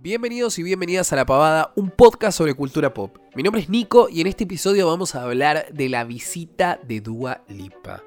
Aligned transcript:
Bienvenidos 0.00 0.58
y 0.58 0.62
bienvenidas 0.62 1.12
a 1.12 1.16
La 1.16 1.24
Pavada, 1.24 1.72
un 1.76 1.90
podcast 1.90 2.36
sobre 2.36 2.54
cultura 2.54 2.92
pop. 2.92 3.16
Mi 3.34 3.42
nombre 3.42 3.62
es 3.62 3.68
Nico 3.68 4.08
y 4.10 4.20
en 4.20 4.26
este 4.26 4.44
episodio 4.44 4.86
vamos 4.86 5.14
a 5.14 5.22
hablar 5.22 5.66
de 5.72 5.88
la 5.88 6.04
visita 6.04 6.78
de 6.86 7.00
Dua 7.00 7.42
Lipa. 7.48 8.02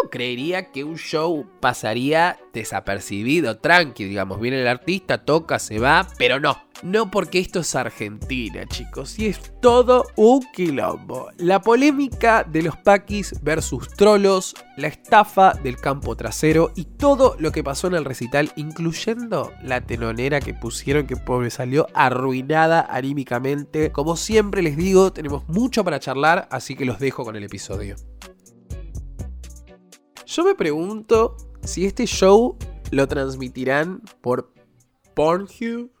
Uno 0.00 0.10
creería 0.10 0.70
que 0.72 0.82
un 0.82 0.96
show 0.96 1.46
pasaría 1.60 2.38
desapercibido, 2.52 3.58
tranqui, 3.58 4.04
digamos, 4.04 4.40
viene 4.40 4.60
el 4.60 4.66
artista, 4.66 5.24
toca, 5.24 5.58
se 5.58 5.78
va, 5.78 6.08
pero 6.18 6.40
no. 6.40 6.58
No 6.82 7.10
porque 7.10 7.38
esto 7.38 7.60
es 7.60 7.74
Argentina, 7.76 8.66
chicos, 8.66 9.18
y 9.18 9.26
es 9.26 9.52
todo 9.60 10.04
un 10.16 10.44
quilombo. 10.52 11.30
La 11.36 11.60
polémica 11.60 12.42
de 12.44 12.62
los 12.62 12.76
paquis 12.76 13.34
versus 13.42 13.88
trolos, 13.90 14.54
la 14.76 14.88
estafa 14.88 15.52
del 15.54 15.76
campo 15.76 16.16
trasero 16.16 16.72
y 16.74 16.84
todo 16.84 17.36
lo 17.38 17.52
que 17.52 17.62
pasó 17.62 17.86
en 17.86 17.94
el 17.94 18.04
recital, 18.04 18.52
incluyendo 18.56 19.52
la 19.62 19.80
telonera 19.80 20.40
que 20.40 20.54
pusieron 20.54 21.06
que 21.06 21.16
pobre 21.16 21.50
salió 21.50 21.86
arruinada 21.94 22.86
anímicamente. 22.90 23.92
Como 23.92 24.16
siempre 24.16 24.60
les 24.60 24.76
digo, 24.76 25.12
tenemos 25.12 25.48
mucho 25.48 25.84
para 25.84 26.00
charlar, 26.00 26.48
así 26.50 26.74
que 26.74 26.84
los 26.84 26.98
dejo 26.98 27.24
con 27.24 27.36
el 27.36 27.44
episodio. 27.44 27.96
Yo 30.34 30.42
me 30.42 30.56
pregunto 30.56 31.36
si 31.62 31.86
este 31.86 32.06
show 32.06 32.58
lo 32.90 33.06
transmitirán 33.06 34.02
por 34.20 34.52
Pornhub, 35.14 35.92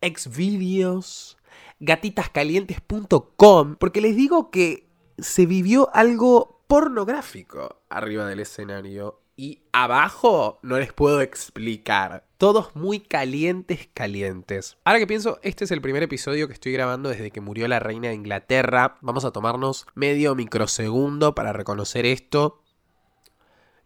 Xvideos, 0.00 1.36
gatitascalientes.com, 1.80 3.76
porque 3.76 4.00
les 4.00 4.16
digo 4.16 4.50
que 4.50 4.88
se 5.18 5.44
vivió 5.44 5.94
algo 5.94 6.64
pornográfico 6.66 7.82
arriba 7.90 8.26
del 8.26 8.40
escenario 8.40 9.20
y 9.36 9.64
abajo 9.72 10.58
no 10.62 10.78
les 10.78 10.94
puedo 10.94 11.20
explicar. 11.20 12.24
Todos 12.38 12.74
muy 12.76 13.00
calientes, 13.00 13.90
calientes. 13.92 14.78
Ahora 14.84 15.00
que 15.00 15.06
pienso, 15.06 15.38
este 15.42 15.64
es 15.64 15.70
el 15.70 15.82
primer 15.82 16.02
episodio 16.02 16.48
que 16.48 16.54
estoy 16.54 16.72
grabando 16.72 17.10
desde 17.10 17.30
que 17.30 17.42
murió 17.42 17.68
la 17.68 17.78
reina 17.78 18.08
de 18.08 18.14
Inglaterra. 18.14 18.96
Vamos 19.02 19.26
a 19.26 19.32
tomarnos 19.32 19.86
medio 19.94 20.34
microsegundo 20.34 21.34
para 21.34 21.52
reconocer 21.52 22.06
esto 22.06 22.62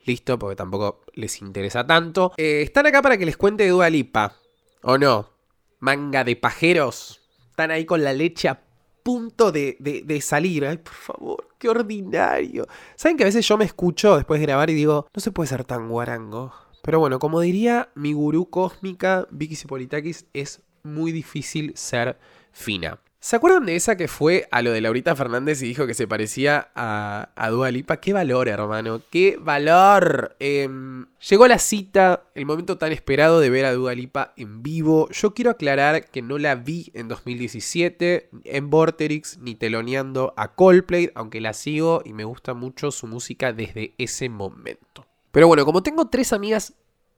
listo, 0.04 0.38
porque 0.38 0.56
tampoco 0.56 1.02
les 1.14 1.40
interesa 1.42 1.86
tanto. 1.86 2.32
Eh, 2.36 2.62
están 2.62 2.86
acá 2.86 3.02
para 3.02 3.18
que 3.18 3.26
les 3.26 3.36
cuente 3.36 3.64
de 3.64 3.70
Dua 3.70 3.90
Lipa, 3.90 4.36
¿o 4.82 4.98
no? 4.98 5.30
Manga 5.78 6.24
de 6.24 6.36
pajeros. 6.36 7.20
Están 7.50 7.70
ahí 7.70 7.84
con 7.84 8.02
la 8.02 8.12
leche 8.12 8.48
a 8.48 8.62
punto 9.02 9.50
de, 9.52 9.76
de, 9.80 10.20
salir. 10.20 10.66
Ay, 10.66 10.78
por 10.78 10.94
favor, 10.94 11.48
qué 11.58 11.68
ordinario. 11.68 12.66
¿Saben 12.96 13.16
que 13.16 13.24
a 13.24 13.26
veces 13.26 13.46
yo 13.46 13.56
me 13.56 13.64
escucho 13.64 14.16
después 14.16 14.40
de 14.40 14.46
grabar 14.46 14.70
y 14.70 14.74
digo, 14.74 15.06
no 15.14 15.20
se 15.20 15.32
puede 15.32 15.48
ser 15.48 15.64
tan 15.64 15.88
guarango? 15.88 16.52
Pero 16.82 16.98
bueno, 16.98 17.18
como 17.18 17.40
diría 17.40 17.90
mi 17.94 18.12
gurú 18.12 18.48
cósmica, 18.48 19.26
Vicky 19.30 19.56
Sipolitakis, 19.56 20.26
es 20.32 20.62
muy 20.82 21.12
difícil 21.12 21.72
ser 21.76 22.18
fina. 22.52 23.00
¿Se 23.22 23.36
acuerdan 23.36 23.66
de 23.66 23.76
esa 23.76 23.98
que 23.98 24.08
fue 24.08 24.48
a 24.50 24.62
lo 24.62 24.72
de 24.72 24.80
Laurita 24.80 25.14
Fernández 25.14 25.60
y 25.60 25.66
dijo 25.66 25.86
que 25.86 25.92
se 25.92 26.08
parecía 26.08 26.70
a, 26.74 27.28
a 27.36 27.70
Lipa? 27.70 27.98
¡Qué 27.98 28.14
valor, 28.14 28.48
hermano! 28.48 29.02
¡Qué 29.10 29.36
valor! 29.38 30.36
Em, 30.40 31.04
llegó 31.28 31.46
la 31.46 31.58
cita, 31.58 32.24
el 32.34 32.46
momento 32.46 32.78
tan 32.78 32.92
esperado 32.92 33.38
de 33.38 33.50
ver 33.50 33.66
a 33.66 33.74
Dua 33.74 33.94
Lipa 33.94 34.32
en 34.38 34.62
vivo. 34.62 35.06
Yo 35.10 35.34
quiero 35.34 35.50
aclarar 35.50 36.06
que 36.06 36.22
no 36.22 36.38
la 36.38 36.54
vi 36.54 36.90
en 36.94 37.08
2017 37.08 38.30
en 38.44 38.70
Vorterix 38.70 39.36
ni 39.36 39.54
teloneando 39.54 40.32
a 40.38 40.54
Coldplay, 40.54 41.10
aunque 41.14 41.42
la 41.42 41.52
sigo 41.52 42.00
y 42.06 42.14
me 42.14 42.24
gusta 42.24 42.54
mucho 42.54 42.90
su 42.90 43.06
música 43.06 43.52
desde 43.52 43.92
ese 43.98 44.30
momento. 44.30 45.06
Pero 45.30 45.46
bueno, 45.46 45.66
como 45.66 45.82
tengo 45.82 46.08
tres 46.08 46.32
amigas 46.32 46.72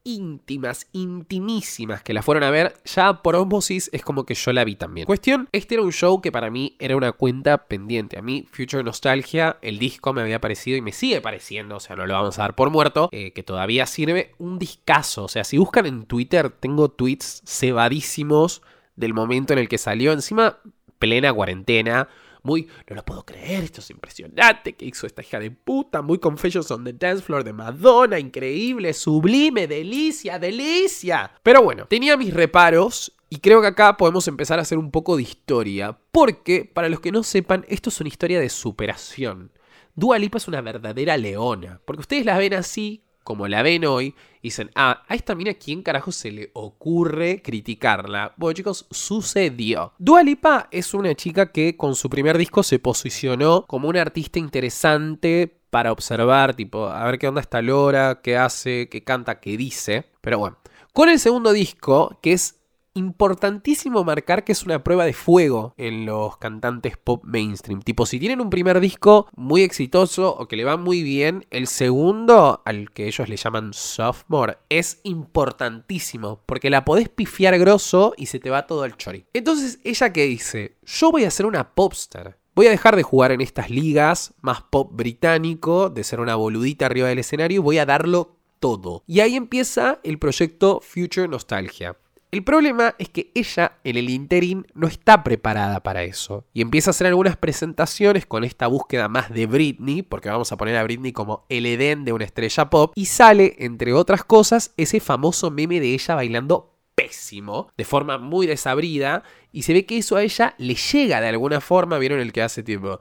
íntimas, 0.04 0.88
intimísimas 0.92 2.02
que 2.02 2.12
la 2.12 2.22
fueron 2.22 2.44
a 2.44 2.50
ver, 2.50 2.74
ya 2.84 3.22
por 3.22 3.36
osmosis 3.36 3.90
es 3.92 4.02
como 4.02 4.24
que 4.24 4.34
yo 4.34 4.52
la 4.52 4.64
vi 4.64 4.76
también. 4.76 5.06
Cuestión, 5.06 5.48
este 5.52 5.74
era 5.74 5.82
un 5.82 5.92
show 5.92 6.20
que 6.20 6.32
para 6.32 6.50
mí 6.50 6.76
era 6.78 6.96
una 6.96 7.12
cuenta 7.12 7.66
pendiente. 7.66 8.18
A 8.18 8.22
mí, 8.22 8.46
Future 8.50 8.82
Nostalgia, 8.82 9.58
el 9.62 9.78
disco 9.78 10.12
me 10.12 10.22
había 10.22 10.40
parecido 10.40 10.76
y 10.76 10.80
me 10.80 10.92
sigue 10.92 11.20
pareciendo, 11.20 11.76
o 11.76 11.80
sea, 11.80 11.96
no 11.96 12.06
lo 12.06 12.14
vamos 12.14 12.38
a 12.38 12.42
dar 12.42 12.54
por 12.54 12.70
muerto, 12.70 13.08
eh, 13.12 13.32
que 13.32 13.42
todavía 13.42 13.86
sirve 13.86 14.34
un 14.38 14.58
discazo. 14.58 15.24
O 15.24 15.28
sea, 15.28 15.44
si 15.44 15.58
buscan 15.58 15.86
en 15.86 16.04
Twitter, 16.06 16.50
tengo 16.50 16.90
tweets 16.90 17.42
cebadísimos 17.46 18.62
del 18.96 19.14
momento 19.14 19.52
en 19.52 19.58
el 19.58 19.68
que 19.68 19.78
salió, 19.78 20.12
encima 20.12 20.58
plena 20.98 21.32
cuarentena 21.32 22.08
muy, 22.42 22.68
no 22.88 22.96
lo 22.96 23.04
puedo 23.04 23.24
creer, 23.24 23.64
esto 23.64 23.80
es 23.80 23.90
impresionante, 23.90 24.74
que 24.74 24.86
hizo 24.86 25.06
esta 25.06 25.22
hija 25.22 25.38
de 25.38 25.50
puta, 25.50 26.02
muy 26.02 26.18
Confessions 26.18 26.70
on 26.70 26.84
the 26.84 26.92
Dance 26.92 27.22
Floor 27.22 27.44
de 27.44 27.52
Madonna, 27.52 28.18
increíble, 28.18 28.92
sublime, 28.92 29.66
delicia, 29.66 30.38
delicia. 30.38 31.32
Pero 31.42 31.62
bueno, 31.62 31.86
tenía 31.86 32.16
mis 32.16 32.34
reparos 32.34 33.12
y 33.28 33.38
creo 33.38 33.60
que 33.60 33.68
acá 33.68 33.96
podemos 33.96 34.28
empezar 34.28 34.58
a 34.58 34.62
hacer 34.62 34.78
un 34.78 34.90
poco 34.90 35.16
de 35.16 35.22
historia, 35.22 35.98
porque 36.10 36.64
para 36.64 36.88
los 36.88 37.00
que 37.00 37.12
no 37.12 37.22
sepan, 37.22 37.64
esto 37.68 37.90
es 37.90 38.00
una 38.00 38.08
historia 38.08 38.40
de 38.40 38.50
superación. 38.50 39.52
Dua 39.94 40.18
Lipa 40.18 40.38
es 40.38 40.48
una 40.48 40.60
verdadera 40.60 41.16
leona, 41.16 41.80
porque 41.84 42.00
ustedes 42.00 42.26
la 42.26 42.38
ven 42.38 42.54
así, 42.54 43.04
como 43.24 43.48
la 43.48 43.62
ven 43.62 43.84
hoy, 43.84 44.14
dicen, 44.42 44.70
ah, 44.74 45.02
a 45.08 45.14
esta 45.14 45.34
mina, 45.34 45.54
¿quién 45.54 45.82
carajo 45.82 46.12
se 46.12 46.30
le 46.30 46.50
ocurre 46.54 47.42
criticarla? 47.42 48.34
Bueno, 48.36 48.54
chicos, 48.54 48.86
sucedió. 48.90 49.92
Dua 49.98 50.22
Lipa 50.22 50.68
es 50.70 50.94
una 50.94 51.14
chica 51.14 51.52
que 51.52 51.76
con 51.76 51.94
su 51.94 52.10
primer 52.10 52.38
disco 52.38 52.62
se 52.62 52.78
posicionó 52.78 53.64
como 53.66 53.88
una 53.88 54.02
artista 54.02 54.38
interesante 54.38 55.60
para 55.70 55.92
observar, 55.92 56.54
tipo, 56.54 56.86
a 56.88 57.04
ver 57.06 57.18
qué 57.18 57.28
onda 57.28 57.40
está 57.40 57.62
Lora, 57.62 58.20
qué 58.22 58.36
hace, 58.36 58.88
qué 58.90 59.02
canta, 59.04 59.40
qué 59.40 59.56
dice. 59.56 60.04
Pero 60.20 60.38
bueno, 60.38 60.58
con 60.92 61.08
el 61.08 61.18
segundo 61.18 61.52
disco, 61.52 62.18
que 62.22 62.34
es 62.34 62.61
importantísimo 62.94 64.04
marcar 64.04 64.44
que 64.44 64.52
es 64.52 64.64
una 64.64 64.84
prueba 64.84 65.04
de 65.04 65.12
fuego 65.12 65.74
en 65.76 66.06
los 66.06 66.36
cantantes 66.36 66.96
pop 66.96 67.24
mainstream. 67.24 67.82
Tipo, 67.82 68.06
si 68.06 68.18
tienen 68.18 68.40
un 68.40 68.50
primer 68.50 68.80
disco 68.80 69.28
muy 69.34 69.62
exitoso 69.62 70.34
o 70.36 70.48
que 70.48 70.56
le 70.56 70.64
va 70.64 70.76
muy 70.76 71.02
bien, 71.02 71.46
el 71.50 71.66
segundo, 71.66 72.62
al 72.64 72.90
que 72.90 73.06
ellos 73.06 73.28
le 73.28 73.36
llaman 73.36 73.72
sophomore, 73.72 74.58
es 74.68 75.00
importantísimo 75.04 76.40
porque 76.46 76.70
la 76.70 76.84
podés 76.84 77.08
pifiar 77.08 77.58
grosso 77.58 78.14
y 78.16 78.26
se 78.26 78.40
te 78.40 78.50
va 78.50 78.66
todo 78.66 78.84
el 78.84 78.96
chori. 78.96 79.26
Entonces, 79.32 79.80
ella 79.84 80.12
que 80.12 80.26
dice, 80.26 80.76
yo 80.84 81.10
voy 81.10 81.24
a 81.24 81.30
ser 81.30 81.46
una 81.46 81.74
popstar. 81.74 82.38
Voy 82.54 82.66
a 82.66 82.70
dejar 82.70 82.96
de 82.96 83.02
jugar 83.02 83.32
en 83.32 83.40
estas 83.40 83.70
ligas 83.70 84.34
más 84.42 84.60
pop 84.60 84.90
británico, 84.92 85.88
de 85.88 86.04
ser 86.04 86.20
una 86.20 86.34
boludita 86.34 86.84
arriba 86.84 87.08
del 87.08 87.20
escenario, 87.20 87.62
voy 87.62 87.78
a 87.78 87.86
darlo 87.86 88.36
todo. 88.60 89.02
Y 89.06 89.20
ahí 89.20 89.36
empieza 89.36 90.00
el 90.04 90.18
proyecto 90.18 90.80
Future 90.82 91.28
Nostalgia. 91.28 91.96
El 92.32 92.44
problema 92.44 92.94
es 92.98 93.10
que 93.10 93.30
ella 93.34 93.78
en 93.84 93.98
el 93.98 94.08
interín 94.08 94.66
no 94.72 94.86
está 94.86 95.22
preparada 95.22 95.82
para 95.82 96.02
eso. 96.02 96.46
Y 96.54 96.62
empieza 96.62 96.88
a 96.88 96.92
hacer 96.92 97.06
algunas 97.06 97.36
presentaciones 97.36 98.24
con 98.24 98.42
esta 98.42 98.68
búsqueda 98.68 99.06
más 99.06 99.28
de 99.30 99.44
Britney, 99.44 100.00
porque 100.00 100.30
vamos 100.30 100.50
a 100.50 100.56
poner 100.56 100.76
a 100.76 100.82
Britney 100.82 101.12
como 101.12 101.44
el 101.50 101.66
Edén 101.66 102.06
de 102.06 102.14
una 102.14 102.24
estrella 102.24 102.70
pop, 102.70 102.92
y 102.94 103.04
sale, 103.04 103.56
entre 103.58 103.92
otras 103.92 104.24
cosas, 104.24 104.72
ese 104.78 104.98
famoso 104.98 105.50
meme 105.50 105.78
de 105.78 105.92
ella 105.92 106.14
bailando 106.14 106.74
pésimo, 106.94 107.70
de 107.76 107.84
forma 107.84 108.16
muy 108.16 108.46
desabrida, 108.46 109.24
y 109.52 109.64
se 109.64 109.74
ve 109.74 109.84
que 109.84 109.98
eso 109.98 110.16
a 110.16 110.22
ella 110.22 110.54
le 110.56 110.74
llega 110.74 111.20
de 111.20 111.28
alguna 111.28 111.60
forma, 111.60 111.98
vieron 111.98 112.18
el 112.18 112.32
que 112.32 112.40
hace 112.40 112.62
tipo... 112.62 112.98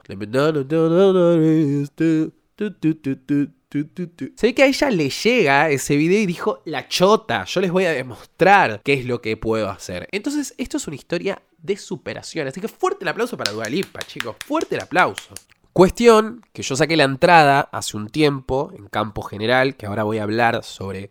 Se 3.72 4.46
ve 4.46 4.54
que 4.54 4.62
a 4.62 4.66
ella 4.66 4.90
le 4.90 5.08
llega 5.08 5.70
ese 5.70 5.96
video 5.96 6.20
y 6.20 6.26
dijo, 6.26 6.62
la 6.66 6.88
chota, 6.88 7.44
yo 7.44 7.60
les 7.60 7.70
voy 7.70 7.86
a 7.86 7.92
demostrar 7.92 8.82
qué 8.84 8.92
es 8.92 9.06
lo 9.06 9.22
que 9.22 9.36
puedo 9.36 9.70
hacer. 9.70 10.08
Entonces, 10.12 10.54
esto 10.58 10.76
es 10.76 10.86
una 10.86 10.96
historia 10.96 11.42
de 11.58 11.76
superación. 11.76 12.46
Así 12.46 12.60
que 12.60 12.68
fuerte 12.68 13.04
el 13.04 13.08
aplauso 13.08 13.36
para 13.36 13.52
Dualipa, 13.52 14.00
chicos. 14.00 14.36
Fuerte 14.44 14.74
el 14.74 14.82
aplauso. 14.82 15.34
Cuestión 15.72 16.44
que 16.52 16.62
yo 16.62 16.76
saqué 16.76 16.98
la 16.98 17.04
entrada 17.04 17.62
hace 17.72 17.96
un 17.96 18.10
tiempo 18.10 18.72
en 18.76 18.88
campo 18.88 19.22
general, 19.22 19.74
que 19.76 19.86
ahora 19.86 20.02
voy 20.02 20.18
a 20.18 20.24
hablar 20.24 20.62
sobre 20.64 21.08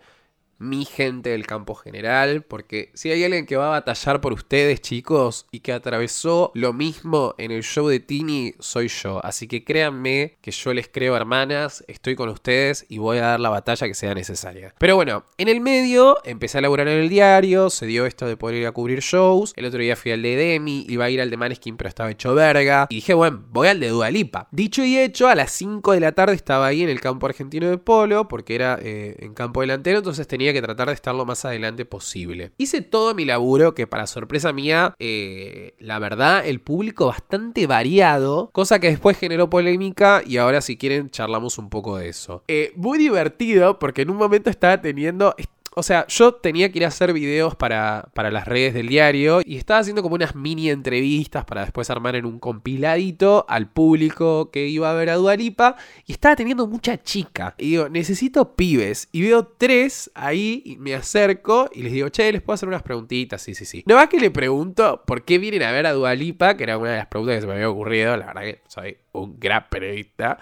mi 0.61 0.85
gente 0.85 1.31
del 1.31 1.47
campo 1.47 1.73
general, 1.75 2.43
porque 2.43 2.91
si 2.93 3.11
hay 3.11 3.23
alguien 3.23 3.45
que 3.45 3.57
va 3.57 3.67
a 3.67 3.79
batallar 3.79 4.21
por 4.21 4.31
ustedes, 4.31 4.79
chicos, 4.81 5.47
y 5.51 5.61
que 5.61 5.73
atravesó 5.73 6.51
lo 6.53 6.71
mismo 6.71 7.33
en 7.37 7.51
el 7.51 7.63
show 7.63 7.87
de 7.87 7.99
Tini, 7.99 8.53
soy 8.59 8.87
yo. 8.87 9.23
Así 9.25 9.47
que 9.47 9.63
créanme 9.63 10.37
que 10.41 10.51
yo 10.51 10.73
les 10.73 10.87
creo, 10.87 11.15
hermanas, 11.15 11.83
estoy 11.87 12.15
con 12.15 12.29
ustedes 12.29 12.85
y 12.89 12.99
voy 12.99 13.17
a 13.17 13.21
dar 13.21 13.39
la 13.39 13.49
batalla 13.49 13.87
que 13.87 13.95
sea 13.95 14.13
necesaria. 14.13 14.73
Pero 14.77 14.95
bueno, 14.95 15.25
en 15.37 15.47
el 15.47 15.61
medio 15.61 16.17
empecé 16.23 16.59
a 16.59 16.61
laburar 16.61 16.87
en 16.87 16.99
el 16.99 17.09
diario, 17.09 17.69
se 17.71 17.87
dio 17.87 18.05
esto 18.05 18.27
de 18.27 18.37
poder 18.37 18.57
ir 18.57 18.67
a 18.67 18.71
cubrir 18.71 18.99
shows. 18.99 19.53
El 19.55 19.65
otro 19.65 19.79
día 19.79 19.95
fui 19.95 20.11
al 20.11 20.21
de 20.21 20.35
Demi, 20.35 20.85
iba 20.87 21.05
a 21.05 21.09
ir 21.09 21.21
al 21.21 21.31
de 21.31 21.37
Maneskin, 21.37 21.75
pero 21.75 21.87
estaba 21.87 22.11
hecho 22.11 22.35
verga. 22.35 22.85
Y 22.89 22.95
dije, 22.95 23.15
bueno, 23.15 23.43
voy 23.49 23.67
al 23.67 23.79
de 23.79 23.89
Dualipa. 23.89 24.47
Dicho 24.51 24.83
y 24.83 24.97
hecho, 24.97 25.27
a 25.27 25.33
las 25.33 25.51
5 25.51 25.93
de 25.93 25.99
la 25.99 26.11
tarde 26.11 26.35
estaba 26.35 26.67
ahí 26.67 26.83
en 26.83 26.89
el 26.89 27.01
campo 27.01 27.25
argentino 27.25 27.67
de 27.67 27.79
polo, 27.79 28.27
porque 28.27 28.53
era 28.53 28.77
eh, 28.79 29.15
en 29.19 29.33
campo 29.33 29.61
delantero, 29.61 29.97
entonces 29.97 30.27
tenía 30.27 30.50
que 30.53 30.61
tratar 30.61 30.87
de 30.87 30.93
estar 30.93 31.15
lo 31.15 31.25
más 31.25 31.45
adelante 31.45 31.85
posible. 31.85 32.51
Hice 32.57 32.81
todo 32.81 33.13
mi 33.13 33.25
laburo 33.25 33.73
que 33.73 33.87
para 33.87 34.07
sorpresa 34.07 34.53
mía, 34.53 34.95
eh, 34.99 35.75
la 35.79 35.99
verdad, 35.99 36.45
el 36.45 36.61
público 36.61 37.07
bastante 37.07 37.67
variado, 37.67 38.49
cosa 38.53 38.79
que 38.79 38.89
después 38.89 39.17
generó 39.17 39.49
polémica 39.49 40.21
y 40.25 40.37
ahora 40.37 40.61
si 40.61 40.77
quieren 40.77 41.09
charlamos 41.09 41.57
un 41.57 41.69
poco 41.69 41.97
de 41.97 42.09
eso. 42.09 42.43
Eh, 42.47 42.73
muy 42.75 42.97
divertido 42.97 43.79
porque 43.79 44.03
en 44.03 44.09
un 44.09 44.17
momento 44.17 44.49
estaba 44.49 44.81
teniendo 44.81 45.35
o 45.73 45.83
sea, 45.83 46.05
yo 46.07 46.33
tenía 46.33 46.69
que 46.71 46.79
ir 46.79 46.85
a 46.85 46.89
hacer 46.89 47.13
videos 47.13 47.55
para, 47.55 48.09
para 48.13 48.29
las 48.29 48.45
redes 48.45 48.73
del 48.73 48.89
diario 48.89 49.41
y 49.45 49.55
estaba 49.55 49.79
haciendo 49.79 50.03
como 50.03 50.15
unas 50.15 50.35
mini 50.35 50.69
entrevistas 50.69 51.45
para 51.45 51.61
después 51.61 51.89
armar 51.89 52.17
en 52.17 52.25
un 52.25 52.39
compiladito 52.39 53.45
al 53.47 53.69
público 53.69 54.51
que 54.51 54.67
iba 54.67 54.91
a 54.91 54.93
ver 54.93 55.09
a 55.09 55.15
Dualipa 55.15 55.77
y 56.05 56.11
estaba 56.11 56.35
teniendo 56.35 56.67
mucha 56.67 57.01
chica. 57.01 57.55
Y 57.57 57.69
digo, 57.71 57.87
necesito 57.87 58.55
pibes. 58.55 59.07
Y 59.13 59.21
veo 59.21 59.45
tres 59.45 60.11
ahí 60.13 60.61
y 60.65 60.75
me 60.75 60.93
acerco 60.93 61.69
y 61.73 61.83
les 61.83 61.93
digo, 61.93 62.09
che, 62.09 62.31
les 62.33 62.41
puedo 62.41 62.55
hacer 62.55 62.67
unas 62.67 62.83
preguntitas. 62.83 63.41
Sí, 63.41 63.55
sí, 63.55 63.63
sí. 63.65 63.83
No 63.87 63.95
va 63.95 64.09
que 64.09 64.19
le 64.19 64.29
pregunto 64.29 65.03
por 65.07 65.23
qué 65.23 65.37
vienen 65.37 65.63
a 65.63 65.71
ver 65.71 65.85
a 65.85 65.93
Dualipa, 65.93 66.57
que 66.57 66.63
era 66.63 66.77
una 66.77 66.91
de 66.91 66.97
las 66.97 67.07
preguntas 67.07 67.35
que 67.35 67.41
se 67.41 67.47
me 67.47 67.53
había 67.53 67.69
ocurrido. 67.69 68.17
La 68.17 68.25
verdad 68.27 68.41
que 68.41 68.61
soy 68.67 68.97
un 69.13 69.39
gran 69.39 69.67
periodista. 69.69 70.37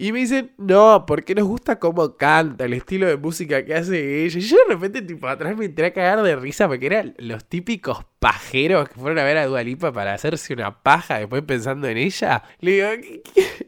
Y 0.00 0.12
me 0.12 0.20
dicen, 0.20 0.52
no, 0.58 1.04
porque 1.06 1.34
nos 1.34 1.48
gusta 1.48 1.80
cómo 1.80 2.16
canta, 2.16 2.66
el 2.66 2.72
estilo 2.72 3.08
de 3.08 3.16
música 3.16 3.64
que 3.64 3.74
hace 3.74 4.24
ella. 4.24 4.38
Y 4.38 4.42
yo 4.42 4.56
de 4.68 4.74
repente, 4.74 5.02
tipo, 5.02 5.26
atrás 5.26 5.56
me 5.56 5.64
entré 5.64 5.86
a 5.86 5.92
cagar 5.92 6.22
de 6.22 6.36
risa 6.36 6.68
porque 6.68 6.86
eran 6.86 7.16
los 7.18 7.44
típicos 7.44 8.06
pajeros 8.20 8.88
que 8.88 8.94
fueron 8.94 9.18
a 9.18 9.24
ver 9.24 9.38
a 9.38 9.46
Dualipa 9.46 9.92
para 9.92 10.14
hacerse 10.14 10.54
una 10.54 10.84
paja 10.84 11.18
después 11.18 11.42
pensando 11.42 11.88
en 11.88 11.96
ella. 11.96 12.44
Le 12.60 12.70
digo, 12.70 12.88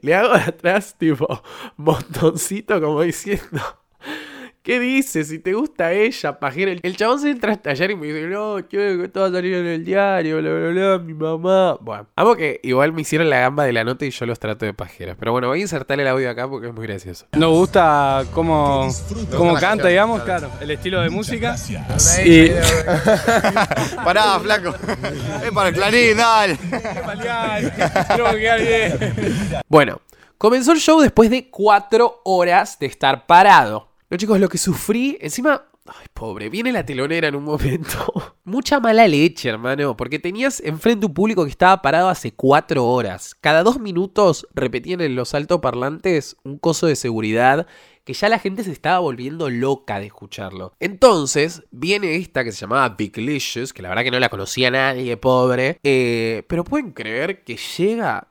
le 0.03 0.15
hago 0.15 0.33
atrás, 0.35 0.97
tipo, 0.97 1.43
montoncito, 1.77 2.81
como 2.81 3.03
diciendo. 3.03 3.80
¿Qué 4.63 4.79
dices? 4.79 5.29
Si 5.29 5.39
te 5.39 5.55
gusta 5.55 5.93
ella, 5.93 6.39
pajera. 6.39 6.73
El 6.83 6.95
chabón 6.95 7.19
se 7.19 7.31
entra 7.31 7.51
a 7.51 7.55
estallar 7.55 7.93
y 7.93 7.97
me 7.97 8.09
dice, 8.09 8.27
no, 8.27 8.59
quiero 8.69 9.01
que 9.01 9.09
todo 9.09 9.33
salir 9.33 9.55
en 9.55 9.65
el 9.65 9.87
diario, 9.87 10.37
bla, 10.37 10.51
bla, 10.51 10.69
bla, 10.69 10.99
mi 10.99 11.15
mamá. 11.15 11.79
Bueno, 11.81 12.07
amo 12.15 12.37
que 12.37 12.61
igual 12.63 12.93
me 12.93 13.01
hicieron 13.01 13.31
la 13.31 13.41
gamba 13.41 13.65
de 13.65 13.73
la 13.73 13.85
nota 13.85 14.05
y 14.05 14.11
yo 14.11 14.27
los 14.27 14.39
trato 14.39 14.67
de 14.67 14.75
pajeras. 14.75 15.17
Pero 15.19 15.33
bueno, 15.33 15.49
voy 15.49 15.61
a 15.61 15.63
insertar 15.63 15.99
el 15.99 16.07
audio 16.07 16.29
acá 16.29 16.47
porque 16.47 16.69
es 16.69 16.75
muy 16.75 16.87
gracioso. 16.87 17.25
Nos 17.33 17.51
gusta 17.53 18.27
cómo, 18.35 18.87
cómo 19.35 19.55
canta, 19.55 19.89
digamos, 19.89 20.21
claro, 20.25 20.51
el 20.61 20.71
estilo 20.73 21.01
de 21.01 21.09
música. 21.09 21.57
Y... 22.23 22.51
Pará, 24.05 24.39
flaco. 24.41 24.75
Es 25.43 25.53
para 25.53 25.71
el 25.71 25.75
clarín, 25.75 26.17
dale. 26.19 26.59
Bueno, 29.69 30.03
comenzó 30.37 30.73
el 30.73 30.81
show 30.81 31.01
después 31.01 31.31
de 31.31 31.49
cuatro 31.49 32.21
horas 32.25 32.79
de 32.79 32.87
estar 32.87 33.27
parado. 33.27 33.90
No, 34.11 34.17
chicos, 34.17 34.41
lo 34.41 34.49
que 34.49 34.59
sufrí, 34.59 35.17
encima. 35.21 35.67
Ay, 35.87 36.07
pobre, 36.13 36.51
viene 36.51 36.73
la 36.73 36.85
telonera 36.85 37.29
en 37.29 37.37
un 37.37 37.45
momento. 37.45 38.13
Mucha 38.45 38.81
mala 38.81 39.07
leche, 39.07 39.49
hermano, 39.49 39.97
porque 39.97 40.19
tenías 40.19 40.59
enfrente 40.59 41.07
un 41.07 41.15
público 41.15 41.45
que 41.45 41.51
estaba 41.51 41.81
parado 41.81 42.09
hace 42.09 42.33
cuatro 42.33 42.87
horas. 42.87 43.37
Cada 43.41 43.63
dos 43.63 43.79
minutos 43.79 44.49
repetían 44.53 45.01
en 45.01 45.15
los 45.15 45.33
altoparlantes 45.33 46.37
un 46.43 46.59
coso 46.59 46.89
de 46.89 46.97
seguridad 46.97 47.69
que 48.05 48.15
ya 48.15 48.29
la 48.29 48.41
gente 48.41 48.65
se 48.65 48.73
estaba 48.73 48.99
volviendo 48.99 49.49
loca 49.49 50.01
de 50.01 50.07
escucharlo. 50.07 50.75
Entonces, 50.81 51.63
viene 51.71 52.17
esta 52.17 52.43
que 52.43 52.51
se 52.51 52.63
llamaba 52.63 52.89
Big 52.91 53.17
Licious, 53.17 53.73
que 53.73 53.83
la 53.83 53.91
verdad 53.91 54.03
que 54.03 54.11
no 54.11 54.19
la 54.19 54.29
conocía 54.29 54.71
nadie, 54.73 55.17
pobre. 55.17 55.79
Eh, 55.85 56.43
pero 56.49 56.65
pueden 56.65 56.91
creer 56.91 57.45
que 57.45 57.57
llega 57.57 58.30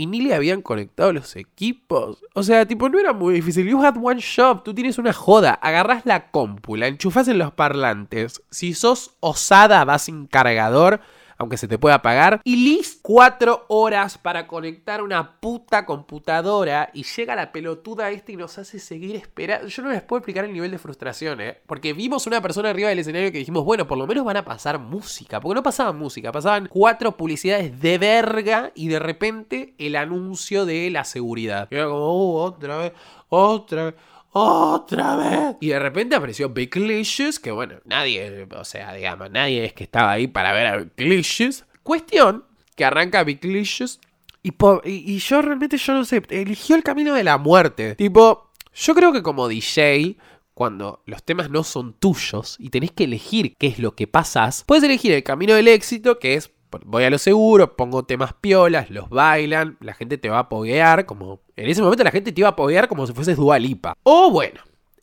y 0.00 0.06
ni 0.06 0.22
le 0.22 0.34
habían 0.34 0.62
conectado 0.62 1.12
los 1.12 1.36
equipos. 1.36 2.24
O 2.32 2.42
sea, 2.42 2.64
tipo, 2.64 2.88
no 2.88 2.98
era 2.98 3.12
muy 3.12 3.34
difícil. 3.34 3.68
You 3.68 3.84
had 3.84 3.98
one 4.02 4.18
shop, 4.18 4.62
tú 4.64 4.72
tienes 4.72 4.96
una 4.96 5.12
joda, 5.12 5.52
agarras 5.52 6.06
la 6.06 6.30
compu, 6.30 6.76
la 6.76 6.86
en 6.86 7.38
los 7.38 7.52
parlantes. 7.52 8.42
Si 8.50 8.72
sos 8.72 9.16
osada, 9.20 9.84
vas 9.84 10.04
sin 10.04 10.26
cargador 10.26 11.02
aunque 11.40 11.56
se 11.56 11.66
te 11.66 11.78
pueda 11.78 12.02
pagar. 12.02 12.42
Y 12.44 12.56
listo, 12.56 13.00
cuatro 13.00 13.64
horas 13.68 14.18
para 14.18 14.46
conectar 14.46 15.02
una 15.02 15.40
puta 15.40 15.86
computadora 15.86 16.90
y 16.92 17.02
llega 17.02 17.34
la 17.34 17.50
pelotuda 17.50 18.10
esta 18.10 18.32
y 18.32 18.36
nos 18.36 18.58
hace 18.58 18.78
seguir 18.78 19.16
esperando. 19.16 19.66
Yo 19.66 19.82
no 19.82 19.88
les 19.88 20.02
puedo 20.02 20.18
explicar 20.18 20.44
el 20.44 20.52
nivel 20.52 20.70
de 20.70 20.76
frustración, 20.76 21.40
¿eh? 21.40 21.58
Porque 21.66 21.94
vimos 21.94 22.26
una 22.26 22.42
persona 22.42 22.68
arriba 22.68 22.90
del 22.90 22.98
escenario 22.98 23.32
que 23.32 23.38
dijimos, 23.38 23.64
bueno, 23.64 23.86
por 23.86 23.96
lo 23.96 24.06
menos 24.06 24.22
van 24.22 24.36
a 24.36 24.44
pasar 24.44 24.78
música. 24.78 25.40
Porque 25.40 25.54
no 25.54 25.62
pasaban 25.62 25.96
música, 25.96 26.30
pasaban 26.30 26.66
cuatro 26.66 27.16
publicidades 27.16 27.80
de 27.80 27.96
verga 27.96 28.70
y 28.74 28.88
de 28.88 28.98
repente 28.98 29.74
el 29.78 29.96
anuncio 29.96 30.66
de 30.66 30.90
la 30.90 31.04
seguridad. 31.04 31.68
Y 31.70 31.76
era 31.76 31.86
como, 31.86 32.34
uh, 32.34 32.36
otra 32.36 32.76
vez, 32.76 32.92
otra 33.30 33.84
vez 33.86 33.94
otra 34.32 35.16
vez. 35.16 35.56
Y 35.60 35.68
de 35.68 35.78
repente 35.78 36.16
apareció 36.16 36.50
Big 36.50 36.76
Licious, 36.76 37.38
que 37.38 37.50
bueno, 37.50 37.76
nadie, 37.84 38.46
o 38.56 38.64
sea, 38.64 38.94
digamos, 38.94 39.30
nadie 39.30 39.64
es 39.64 39.72
que 39.72 39.84
estaba 39.84 40.12
ahí 40.12 40.26
para 40.26 40.52
ver 40.52 40.66
a 40.66 40.76
Big 40.78 40.92
Licious. 40.96 41.64
Cuestión 41.82 42.44
que 42.76 42.84
arranca 42.84 43.24
Big 43.24 43.44
Licious 43.44 44.00
y, 44.42 44.52
y, 44.84 45.18
yo 45.18 45.42
realmente, 45.42 45.76
yo 45.76 45.94
no 45.94 46.04
sé, 46.04 46.22
eligió 46.30 46.76
el 46.76 46.82
camino 46.82 47.14
de 47.14 47.24
la 47.24 47.36
muerte. 47.36 47.94
Tipo, 47.94 48.50
yo 48.74 48.94
creo 48.94 49.12
que 49.12 49.22
como 49.22 49.48
DJ 49.48 50.16
cuando 50.54 51.02
los 51.06 51.22
temas 51.22 51.50
no 51.50 51.64
son 51.64 51.94
tuyos 51.94 52.56
y 52.58 52.68
tenés 52.68 52.92
que 52.92 53.04
elegir 53.04 53.54
qué 53.56 53.66
es 53.66 53.78
lo 53.78 53.94
que 53.94 54.06
pasas, 54.06 54.64
puedes 54.66 54.84
elegir 54.84 55.12
el 55.12 55.22
camino 55.22 55.54
del 55.54 55.68
éxito, 55.68 56.18
que 56.18 56.34
es 56.34 56.50
voy 56.84 57.04
a 57.04 57.10
lo 57.10 57.18
seguro, 57.18 57.76
pongo 57.76 58.04
temas 58.04 58.32
piolas, 58.34 58.90
los 58.90 59.08
bailan, 59.08 59.76
la 59.80 59.94
gente 59.94 60.18
te 60.18 60.28
va 60.28 60.38
a 60.38 60.40
apoyar, 60.40 61.06
como 61.06 61.40
en 61.56 61.68
ese 61.68 61.82
momento 61.82 62.04
la 62.04 62.10
gente 62.10 62.32
te 62.32 62.40
iba 62.40 62.48
a 62.48 62.52
apoyar 62.52 62.88
como 62.88 63.06
si 63.06 63.12
fueses 63.12 63.36
Dualipa. 63.36 63.94
O 64.02 64.30
bueno, 64.30 64.60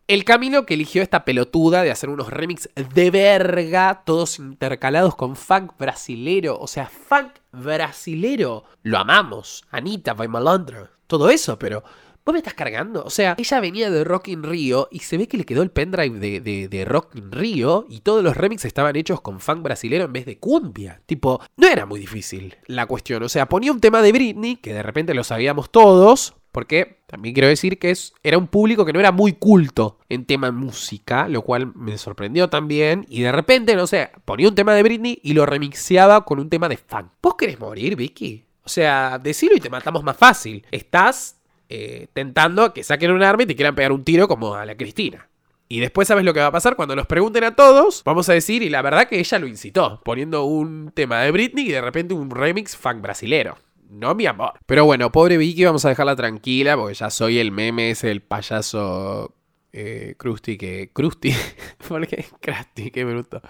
el 0.08 0.24
camino 0.24 0.66
que 0.66 0.76
eligió 0.76 1.02
esta 1.02 1.26
pelotuda 1.26 1.84
de 1.84 1.92
hacer 1.92 2.10
unos 2.10 2.30
remix 2.30 2.70
de 2.76 3.12
verga, 3.12 4.04
todos 4.06 4.40
intercalados 4.40 5.16
con 5.16 5.36
funk 5.36 5.74
brasilero, 5.78 6.58
o 6.58 6.68
sea, 6.68 6.88
funk 6.88 7.34
brasilero. 7.52 8.64
Lo 8.84 9.00
amamos, 9.00 9.66
Anita, 9.70 10.14
by 10.14 10.30
Malandro, 10.30 10.88
todo 11.08 11.30
eso, 11.30 11.60
pero 11.60 11.84
¿Vos 12.28 12.34
me 12.34 12.40
estás 12.40 12.56
cargando? 12.56 13.06
O 13.06 13.10
sea, 13.10 13.36
ella 13.38 13.62
venía 13.62 13.90
de 13.90 14.04
Rock 14.04 14.28
in 14.28 14.44
Rio 14.44 14.90
y 14.92 15.00
se 15.00 15.16
ve 15.16 15.30
que 15.30 15.38
le 15.38 15.46
quedó 15.46 15.64
el 15.64 15.72
pendrive 15.72 16.20
de, 16.20 16.42
de, 16.42 17.08
in 17.14 17.32
Rio 17.32 17.86
y 17.88 18.02
todos 18.02 18.22
los 18.22 18.36
remixes 18.36 18.66
estaban 18.66 18.98
hechos 18.98 19.22
con 19.22 19.40
funk 19.40 19.62
brasilero 19.62 20.04
en 20.04 20.12
vez 20.12 20.26
de 20.26 20.38
cumbia. 20.38 21.02
Tipo, 21.06 21.40
no 21.56 21.68
era 21.70 21.86
muy 21.86 22.02
difícil 22.02 22.58
la 22.66 22.86
cuestión. 22.86 23.24
O 23.24 23.30
sea, 23.30 23.48
ponía 23.48 23.72
un 23.72 23.80
tema 23.80 24.02
de 24.02 24.12
Britney, 24.12 24.58
que 24.58 24.74
de 24.74 24.84
repente 24.84 25.14
lo 25.14 25.24
sabíamos 25.24 25.72
todos, 25.72 26.36
porque 26.52 27.00
también 27.08 27.34
quiero 27.34 27.48
decir 27.48 27.80
que 27.80 27.92
es, 27.92 28.14
era 28.24 28.38
un 28.38 28.48
público 28.48 28.84
que 28.84 28.92
no 28.92 29.00
era 29.00 29.14
muy 29.14 29.32
culto 29.32 29.98
en 30.10 30.26
tema 30.26 30.52
música, 30.52 31.30
lo 31.30 31.44
cual 31.44 31.74
me 31.76 31.98
sorprendió 31.98 32.50
también. 32.50 33.06
Y 33.08 33.22
de 33.22 33.32
repente, 33.32 33.74
no 33.78 33.88
sé, 33.88 34.10
ponía 34.26 34.50
un 34.50 34.56
tema 34.56 34.74
de 34.74 34.84
Britney 34.84 35.18
y 35.24 35.32
lo 35.32 35.46
remixeaba 35.46 36.26
con 36.26 36.42
un 36.42 36.50
tema 36.50 36.68
de 36.68 36.76
funk. 36.76 37.08
¿Vos 37.22 37.36
querés 37.36 37.58
morir, 37.58 37.96
Vicky? 37.96 38.44
O 38.66 38.70
sea, 38.70 39.18
decirlo 39.18 39.56
y 39.56 39.62
te 39.62 39.70
matamos 39.70 40.04
más 40.04 40.18
fácil. 40.18 40.66
Estás 40.72 41.38
eh, 41.70 42.08
tentando 42.14 42.74
que 42.74 42.84
saquen 42.84 43.12
un 43.12 43.24
arma 43.24 43.44
y 43.44 43.46
te 43.46 43.56
quieran 43.56 43.76
pegar 43.76 43.92
un 43.92 44.04
tiro 44.04 44.28
como 44.28 44.56
a 44.56 44.66
la 44.66 44.76
Cristina. 44.76 45.28
Y 45.70 45.80
después 45.80 46.08
sabes 46.08 46.24
lo 46.24 46.34
que 46.34 46.40
va 46.40 46.48
a 46.48 46.52
pasar 46.52 46.76
cuando 46.76 46.96
nos 46.96 47.08
pregunten 47.08 47.44
a 47.44 47.56
todos. 47.56 48.04
Vamos 48.06 48.30
a 48.30 48.34
decir, 48.34 48.64
y 48.64 48.70
la 48.70 48.82
verdad 48.82 49.08
que 49.08 49.20
ella 49.20 49.40
lo 49.40 49.48
incitó, 49.48 50.02
poniendo 50.04 50.46
un 50.46 50.92
tema 50.94 51.22
de 51.22 51.32
Britney 51.32 51.68
y 51.68 51.72
de 51.72 51.82
repente 51.82 52.14
un 52.14 52.30
remix 52.30 52.78
funk 52.78 53.02
brasilero. 53.02 53.58
No, 53.90 54.16
mi 54.16 54.26
amor. 54.26 54.54
Pero 54.66 54.86
bueno, 54.86 55.12
pobre 55.12 55.38
Vicky, 55.38 55.66
vamos 55.66 55.84
a 55.86 55.90
dejarla 55.90 56.16
tranquila 56.16 56.78
porque 56.78 56.94
ya 56.94 57.10
soy 57.10 57.40
el 57.40 57.52
meme, 57.52 57.92
es 57.92 58.04
el 58.04 58.22
payaso 58.22 59.34
eh, 59.74 60.16
Krusty 60.18 60.58
que. 60.58 60.90
Krusty. 60.94 61.34
¿Por 61.88 62.08
qué? 62.08 62.26
Krusty, 62.42 62.92
qué 62.92 63.06
bruto. 63.06 63.42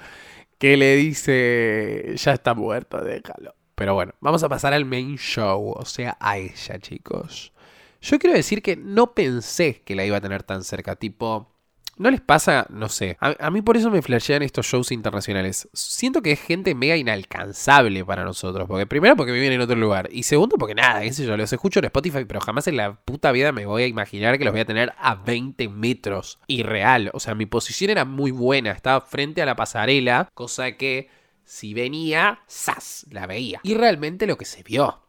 Que 0.58 0.78
le 0.78 0.96
dice. 0.96 2.14
Ya 2.18 2.34
está 2.34 2.54
muerto, 2.54 3.00
déjalo. 3.02 3.56
Pero 3.76 3.94
bueno, 3.94 4.14
vamos 4.22 4.42
a 4.44 4.50
pasar 4.50 4.74
al 4.74 4.86
main 4.86 5.18
show, 5.18 5.74
o 5.78 5.86
sea, 5.86 6.18
a 6.20 6.40
ella, 6.40 6.80
chicos. 6.80 7.54
Yo 8.02 8.20
quiero 8.20 8.36
decir 8.36 8.62
que 8.62 8.76
no 8.76 9.14
pensé 9.14 9.82
que 9.84 9.96
la 9.96 10.06
iba 10.06 10.18
a 10.18 10.22
tener 10.22 10.44
tan 10.44 10.64
cerca, 10.64 10.96
tipo... 10.96 11.54
¿No 11.98 12.12
les 12.12 12.22
pasa? 12.22 12.68
No 12.70 12.90
sé. 12.90 13.18
A, 13.20 13.50
mí 13.50 13.64
por 13.64 13.76
eso 13.76 13.90
me 13.90 14.04
flashean 14.04 14.44
estos 14.44 14.68
shows 14.68 14.92
internacionales. 14.92 15.68
Siento 15.74 16.22
que 16.22 16.32
es 16.32 16.40
gente 16.40 16.76
mega 16.76 16.96
inalcanzable 16.96 18.06
para 18.06 18.24
nosotros. 18.24 18.68
Porque 18.68 18.86
primero 18.86 19.16
porque 19.16 19.32
viven 19.32 19.52
en 19.54 19.62
otro 19.62 19.76
lugar. 19.76 20.08
Y 20.12 20.22
segundo 20.22 20.58
porque 20.58 20.76
nada, 20.76 21.02
qué 21.02 21.12
sé 21.12 21.26
yo, 21.26 21.36
los 21.36 21.52
escucho 21.52 21.80
en 21.80 21.86
Spotify, 21.86 22.26
pero 22.26 22.40
jamás 22.40 22.68
en 22.68 22.78
la 22.78 22.94
puta 23.02 23.32
vida 23.32 23.52
me 23.52 23.66
voy 23.66 23.82
a 23.82 23.88
imaginar 23.88 24.38
que 24.38 24.46
los 24.46 24.54
voy 24.54 24.62
a 24.62 24.66
tener 24.66 24.94
a 25.00 25.16
20 25.16 25.70
metros. 25.70 26.40
Irreal. 26.46 27.10
O 27.14 27.20
sea, 27.20 27.34
mi 27.34 27.48
posición 27.48 27.90
era 27.90 28.06
muy 28.06 28.30
buena. 28.30 28.74
Estaba 28.74 29.02
frente 29.02 29.42
a 29.42 29.48
la 29.48 29.56
pasarela. 29.56 30.30
Cosa 30.36 30.74
que 30.74 31.10
si 31.46 31.74
venía, 31.74 32.42
¡zas! 32.48 33.08
La 33.10 33.26
veía. 33.26 33.60
Y 33.64 33.74
realmente 33.74 34.28
lo 34.28 34.38
que 34.38 34.46
se 34.46 34.62
vio 34.62 35.07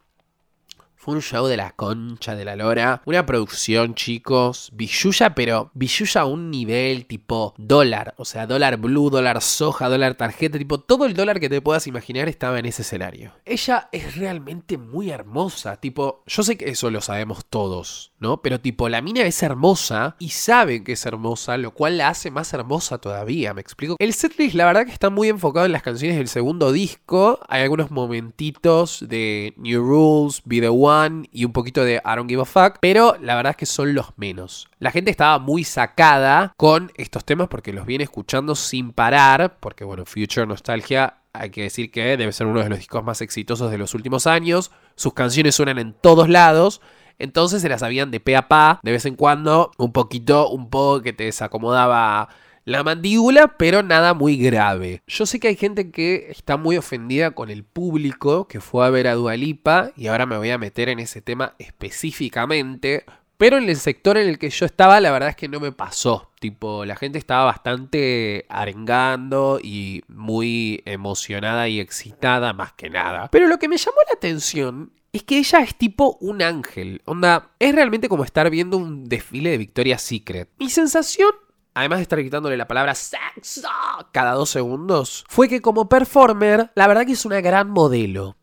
fue 0.99 1.13
un 1.13 1.21
show 1.21 1.47
de 1.47 1.55
la 1.55 1.71
concha 1.71 2.35
de 2.35 2.43
la 2.43 2.57
lora. 2.57 3.01
Una 3.05 3.25
producción, 3.25 3.95
chicos. 3.95 4.69
Billuya, 4.73 5.33
pero 5.33 5.71
Billuya 5.73 6.21
a 6.21 6.25
un 6.25 6.51
nivel 6.51 7.05
tipo 7.05 7.53
dólar. 7.57 8.13
O 8.17 8.25
sea, 8.25 8.45
dólar 8.45 8.75
blue, 8.75 9.09
dólar 9.09 9.41
soja, 9.41 9.87
dólar 9.87 10.15
tarjeta. 10.15 10.57
Tipo, 10.57 10.81
todo 10.81 11.05
el 11.05 11.13
dólar 11.13 11.39
que 11.39 11.47
te 11.47 11.61
puedas 11.61 11.87
imaginar 11.87 12.27
estaba 12.27 12.59
en 12.59 12.65
ese 12.65 12.81
escenario. 12.81 13.31
Ella 13.45 13.87
es 13.93 14.17
realmente 14.17 14.77
muy 14.77 15.09
hermosa. 15.09 15.77
Tipo, 15.77 16.21
yo 16.27 16.43
sé 16.43 16.57
que 16.57 16.69
eso 16.69 16.91
lo 16.91 16.99
sabemos 16.99 17.45
todos, 17.45 18.11
¿no? 18.19 18.41
Pero 18.41 18.59
tipo, 18.59 18.89
la 18.89 19.01
mina 19.01 19.21
es 19.21 19.41
hermosa 19.41 20.17
y 20.19 20.29
sabe 20.31 20.83
que 20.83 20.91
es 20.91 21.05
hermosa, 21.05 21.55
lo 21.55 21.73
cual 21.73 21.97
la 21.97 22.09
hace 22.09 22.29
más 22.29 22.53
hermosa 22.53 22.97
todavía. 22.97 23.53
¿Me 23.53 23.61
explico? 23.61 23.95
El 23.99 24.13
setlist, 24.13 24.53
la 24.53 24.65
verdad 24.65 24.85
que 24.85 24.91
está 24.91 25.09
muy 25.09 25.29
enfocado 25.29 25.65
en 25.65 25.71
las 25.71 25.81
canciones 25.81 26.17
del 26.17 26.27
segundo 26.27 26.73
disco. 26.73 27.39
Hay 27.47 27.63
algunos 27.63 27.89
momentitos 27.89 29.05
de 29.07 29.53
New 29.55 29.81
Rules, 29.81 30.43
The 30.45 30.67
One 30.67 30.88
Y 31.31 31.45
un 31.45 31.51
poquito 31.51 31.83
de 31.83 31.95
I 31.95 32.15
Don't 32.15 32.29
Give 32.29 32.41
a 32.41 32.45
Fuck, 32.45 32.77
pero 32.79 33.15
la 33.21 33.35
verdad 33.35 33.51
es 33.51 33.57
que 33.57 33.65
son 33.65 33.93
los 33.93 34.17
menos. 34.17 34.67
La 34.79 34.91
gente 34.91 35.11
estaba 35.11 35.39
muy 35.39 35.63
sacada 35.63 36.53
con 36.57 36.91
estos 36.95 37.25
temas 37.25 37.47
porque 37.47 37.73
los 37.73 37.85
viene 37.85 38.03
escuchando 38.03 38.55
sin 38.55 38.91
parar, 38.91 39.57
porque 39.59 39.83
bueno, 39.83 40.05
Future 40.05 40.47
Nostalgia 40.47 41.17
hay 41.33 41.51
que 41.51 41.63
decir 41.63 41.91
que 41.91 42.17
debe 42.17 42.31
ser 42.31 42.47
uno 42.47 42.61
de 42.61 42.69
los 42.69 42.79
discos 42.79 43.03
más 43.03 43.21
exitosos 43.21 43.71
de 43.71 43.77
los 43.77 43.93
últimos 43.93 44.27
años, 44.27 44.71
sus 44.95 45.13
canciones 45.13 45.55
suenan 45.55 45.77
en 45.77 45.93
todos 45.93 46.27
lados, 46.27 46.81
entonces 47.19 47.61
se 47.61 47.69
las 47.69 47.81
sabían 47.81 48.11
de 48.11 48.19
pe 48.19 48.35
a 48.35 48.47
pa, 48.47 48.79
de 48.83 48.91
vez 48.91 49.05
en 49.05 49.15
cuando, 49.15 49.71
un 49.77 49.91
poquito, 49.91 50.49
un 50.49 50.69
poco 50.69 51.01
que 51.01 51.13
te 51.13 51.25
desacomodaba 51.25 52.29
la 52.69 52.83
mandíbula, 52.83 53.57
pero 53.57 53.81
nada 53.81 54.13
muy 54.13 54.37
grave. 54.37 55.01
Yo 55.07 55.25
sé 55.25 55.39
que 55.39 55.47
hay 55.47 55.55
gente 55.55 55.89
que 55.89 56.27
está 56.29 56.55
muy 56.55 56.77
ofendida 56.77 57.31
con 57.31 57.49
el 57.49 57.63
público 57.63 58.47
que 58.47 58.61
fue 58.61 58.85
a 58.85 58.91
ver 58.91 59.07
a 59.07 59.15
Dualipa 59.15 59.91
y 59.97 60.07
ahora 60.07 60.27
me 60.27 60.37
voy 60.37 60.51
a 60.51 60.59
meter 60.59 60.87
en 60.89 60.99
ese 60.99 61.21
tema 61.21 61.55
específicamente. 61.57 63.05
Pero 63.37 63.57
en 63.57 63.69
el 63.69 63.77
sector 63.77 64.17
en 64.17 64.27
el 64.27 64.37
que 64.37 64.49
yo 64.49 64.65
estaba, 64.65 64.99
la 64.99 65.11
verdad 65.11 65.29
es 65.29 65.35
que 65.35 65.47
no 65.47 65.59
me 65.59 65.71
pasó. 65.71 66.29
Tipo, 66.39 66.85
la 66.85 66.95
gente 66.95 67.17
estaba 67.17 67.45
bastante 67.45 68.45
arengando 68.49 69.59
y 69.63 70.03
muy 70.07 70.83
emocionada 70.85 71.69
y 71.69 71.79
excitada 71.79 72.53
más 72.53 72.73
que 72.73 72.89
nada. 72.89 73.29
Pero 73.31 73.47
lo 73.47 73.57
que 73.57 73.69
me 73.69 73.77
llamó 73.77 73.97
la 74.07 74.13
atención 74.13 74.91
es 75.11 75.23
que 75.23 75.39
ella 75.39 75.59
es 75.59 75.75
tipo 75.75 76.17
un 76.19 76.41
ángel. 76.41 77.01
Onda, 77.05 77.49
es 77.57 77.73
realmente 77.73 78.09
como 78.09 78.25
estar 78.25 78.49
viendo 78.49 78.77
un 78.77 79.05
desfile 79.05 79.51
de 79.51 79.57
Victoria's 79.57 80.01
Secret. 80.01 80.49
Mi 80.59 80.69
sensación 80.69 81.31
además 81.73 81.99
de 81.99 82.03
estar 82.03 82.21
quitándole 82.21 82.57
la 82.57 82.67
palabra 82.67 82.95
sexo 82.95 83.67
cada 84.11 84.33
dos 84.33 84.49
segundos, 84.49 85.25
fue 85.27 85.47
que 85.47 85.61
como 85.61 85.89
performer, 85.89 86.71
la 86.75 86.87
verdad 86.87 87.05
que 87.05 87.13
es 87.13 87.25
una 87.25 87.41
gran 87.41 87.69
modelo. 87.69 88.35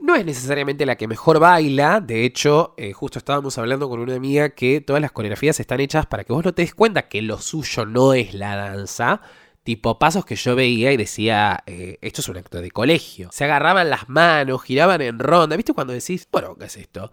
No 0.00 0.16
es 0.16 0.24
necesariamente 0.24 0.84
la 0.84 0.96
que 0.96 1.06
mejor 1.06 1.38
baila, 1.38 2.00
de 2.00 2.24
hecho, 2.24 2.74
eh, 2.76 2.92
justo 2.92 3.18
estábamos 3.18 3.56
hablando 3.58 3.88
con 3.88 4.00
una 4.00 4.16
amiga 4.16 4.50
que 4.50 4.80
todas 4.80 5.00
las 5.00 5.12
coreografías 5.12 5.60
están 5.60 5.78
hechas 5.78 6.06
para 6.06 6.24
que 6.24 6.32
vos 6.32 6.44
no 6.44 6.52
te 6.52 6.62
des 6.62 6.74
cuenta 6.74 7.08
que 7.08 7.22
lo 7.22 7.38
suyo 7.38 7.86
no 7.86 8.12
es 8.12 8.34
la 8.34 8.56
danza, 8.56 9.20
tipo 9.62 10.00
pasos 10.00 10.24
que 10.24 10.34
yo 10.34 10.56
veía 10.56 10.92
y 10.92 10.96
decía, 10.96 11.62
eh, 11.66 11.98
esto 12.00 12.20
es 12.20 12.28
un 12.28 12.36
acto 12.36 12.60
de 12.60 12.70
colegio. 12.72 13.28
Se 13.32 13.44
agarraban 13.44 13.90
las 13.90 14.08
manos, 14.08 14.62
giraban 14.62 15.00
en 15.02 15.18
ronda, 15.18 15.54
¿viste 15.56 15.72
cuando 15.72 15.92
decís, 15.92 16.26
bueno, 16.32 16.56
¿qué 16.56 16.64
es 16.64 16.76
esto? 16.76 17.12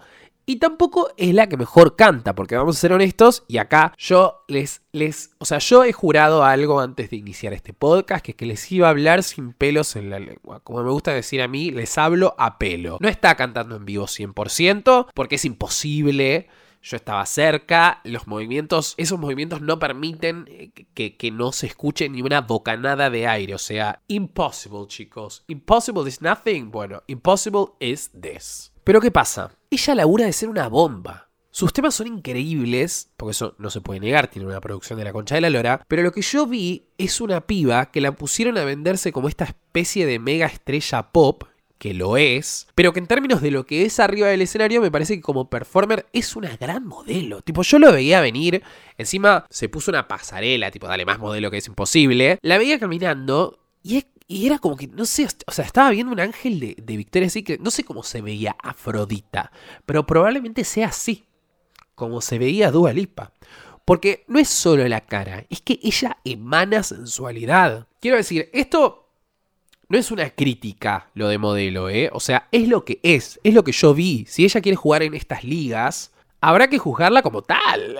Y 0.49 0.55
tampoco 0.55 1.11
es 1.15 1.31
la 1.35 1.47
que 1.47 1.57
mejor 1.57 1.95
canta, 1.95 2.33
porque 2.33 2.55
vamos 2.55 2.75
a 2.75 2.79
ser 2.79 2.91
honestos, 2.91 3.43
y 3.47 3.59
acá 3.59 3.93
yo 3.99 4.45
les, 4.47 4.81
les, 4.91 5.29
o 5.37 5.45
sea, 5.45 5.59
yo 5.59 5.83
he 5.83 5.93
jurado 5.93 6.43
algo 6.43 6.79
antes 6.79 7.11
de 7.11 7.17
iniciar 7.17 7.53
este 7.53 7.71
podcast, 7.71 8.25
que 8.25 8.31
es 8.31 8.35
que 8.35 8.47
les 8.47 8.71
iba 8.71 8.87
a 8.87 8.89
hablar 8.89 9.21
sin 9.21 9.53
pelos 9.53 9.95
en 9.95 10.09
la 10.09 10.17
lengua. 10.17 10.61
Como 10.61 10.81
me 10.81 10.89
gusta 10.89 11.13
decir 11.13 11.43
a 11.43 11.47
mí, 11.47 11.69
les 11.69 11.95
hablo 11.99 12.33
a 12.39 12.57
pelo. 12.57 12.97
No 12.99 13.09
está 13.09 13.35
cantando 13.35 13.75
en 13.75 13.85
vivo 13.85 14.07
100%, 14.07 15.09
porque 15.13 15.35
es 15.35 15.45
imposible. 15.45 16.47
Yo 16.81 16.97
estaba 16.97 17.27
cerca, 17.27 18.01
los 18.03 18.25
movimientos, 18.25 18.95
esos 18.97 19.19
movimientos 19.19 19.61
no 19.61 19.77
permiten 19.77 20.45
eh, 20.47 20.71
que, 20.95 21.15
que, 21.15 21.29
no 21.29 21.51
se 21.51 21.67
escuche 21.67 22.09
ni 22.09 22.23
una 22.23 22.41
bocanada 22.41 23.11
de 23.11 23.27
aire. 23.27 23.53
O 23.53 23.59
sea, 23.59 24.01
impossible, 24.07 24.87
chicos. 24.87 25.43
Impossible 25.45 26.09
is 26.09 26.23
nothing. 26.23 26.71
Bueno, 26.71 27.03
impossible 27.05 27.73
is 27.79 28.09
this. 28.19 28.68
Pero 28.83 29.01
¿qué 29.01 29.11
pasa? 29.11 29.51
Ella 29.69 29.95
labura 29.95 30.25
de 30.25 30.33
ser 30.33 30.49
una 30.49 30.67
bomba. 30.67 31.29
Sus 31.51 31.73
temas 31.73 31.95
son 31.95 32.07
increíbles, 32.07 33.11
porque 33.17 33.31
eso 33.31 33.55
no 33.57 33.69
se 33.69 33.81
puede 33.81 33.99
negar, 33.99 34.29
tiene 34.29 34.47
una 34.47 34.61
producción 34.61 34.99
de 34.99 35.05
la 35.05 35.11
concha 35.11 35.35
de 35.35 35.41
la 35.41 35.49
lora, 35.49 35.83
pero 35.87 36.03
lo 36.03 36.11
que 36.11 36.21
yo 36.21 36.45
vi 36.45 36.85
es 36.97 37.21
una 37.21 37.41
piba 37.41 37.91
que 37.91 38.01
la 38.01 38.11
pusieron 38.11 38.57
a 38.57 38.63
venderse 38.63 39.11
como 39.11 39.27
esta 39.27 39.45
especie 39.45 40.05
de 40.05 40.19
mega 40.19 40.45
estrella 40.45 41.11
pop, 41.11 41.43
que 41.79 41.93
lo 41.93 42.17
es, 42.17 42.67
pero 42.75 42.93
que 42.93 42.99
en 42.99 43.07
términos 43.07 43.41
de 43.41 43.51
lo 43.51 43.65
que 43.65 43.85
es 43.85 43.99
arriba 43.99 44.27
del 44.27 44.41
escenario 44.41 44.81
me 44.81 44.91
parece 44.91 45.15
que 45.15 45.21
como 45.21 45.49
performer 45.49 46.05
es 46.13 46.35
una 46.35 46.55
gran 46.57 46.85
modelo. 46.85 47.41
Tipo, 47.41 47.63
yo 47.63 47.79
lo 47.79 47.91
veía 47.91 48.21
venir, 48.21 48.61
encima 48.97 49.45
se 49.49 49.69
puso 49.69 49.89
una 49.89 50.07
pasarela, 50.07 50.71
tipo, 50.71 50.87
dale 50.87 51.05
más 51.05 51.19
modelo 51.19 51.49
que 51.49 51.57
es 51.57 51.67
imposible, 51.67 52.37
la 52.41 52.57
veía 52.57 52.79
caminando 52.79 53.59
y 53.81 53.97
es 53.97 54.05
y 54.31 54.45
era 54.45 54.59
como 54.59 54.77
que, 54.77 54.85
no 54.87 55.05
sé, 55.05 55.27
o 55.47 55.51
sea, 55.51 55.65
estaba 55.65 55.89
viendo 55.89 56.13
un 56.13 56.19
ángel 56.19 56.59
de, 56.59 56.75
de 56.79 56.97
Victoria's 56.97 57.33
Secret. 57.33 57.59
No 57.59 57.71
sé 57.71 57.83
cómo 57.83 58.03
se 58.03 58.21
veía 58.21 58.55
Afrodita, 58.61 59.51
pero 59.87 60.05
probablemente 60.05 60.63
sea 60.63 60.89
así, 60.89 61.25
como 61.95 62.21
se 62.21 62.37
veía 62.37 62.69
Dua 62.69 62.93
Lipa. 62.93 63.33
Porque 63.85 64.25
no 64.27 64.37
es 64.37 64.47
solo 64.47 64.87
la 64.87 65.01
cara, 65.01 65.47
es 65.49 65.61
que 65.61 65.79
ella 65.81 66.17
emana 66.23 66.83
sensualidad. 66.83 67.87
Quiero 67.99 68.17
decir, 68.17 68.51
esto 68.53 69.09
no 69.87 69.97
es 69.97 70.11
una 70.11 70.29
crítica 70.29 71.09
lo 71.15 71.27
de 71.27 71.39
modelo, 71.39 71.89
¿eh? 71.89 72.11
O 72.13 72.19
sea, 72.19 72.47
es 72.51 72.67
lo 72.67 72.85
que 72.85 72.99
es, 73.01 73.39
es 73.43 73.55
lo 73.55 73.63
que 73.63 73.71
yo 73.71 73.95
vi. 73.95 74.27
Si 74.29 74.45
ella 74.45 74.61
quiere 74.61 74.75
jugar 74.75 75.01
en 75.01 75.15
estas 75.15 75.43
ligas, 75.43 76.13
habrá 76.41 76.67
que 76.69 76.77
juzgarla 76.77 77.21
como 77.21 77.41
tal. 77.41 77.97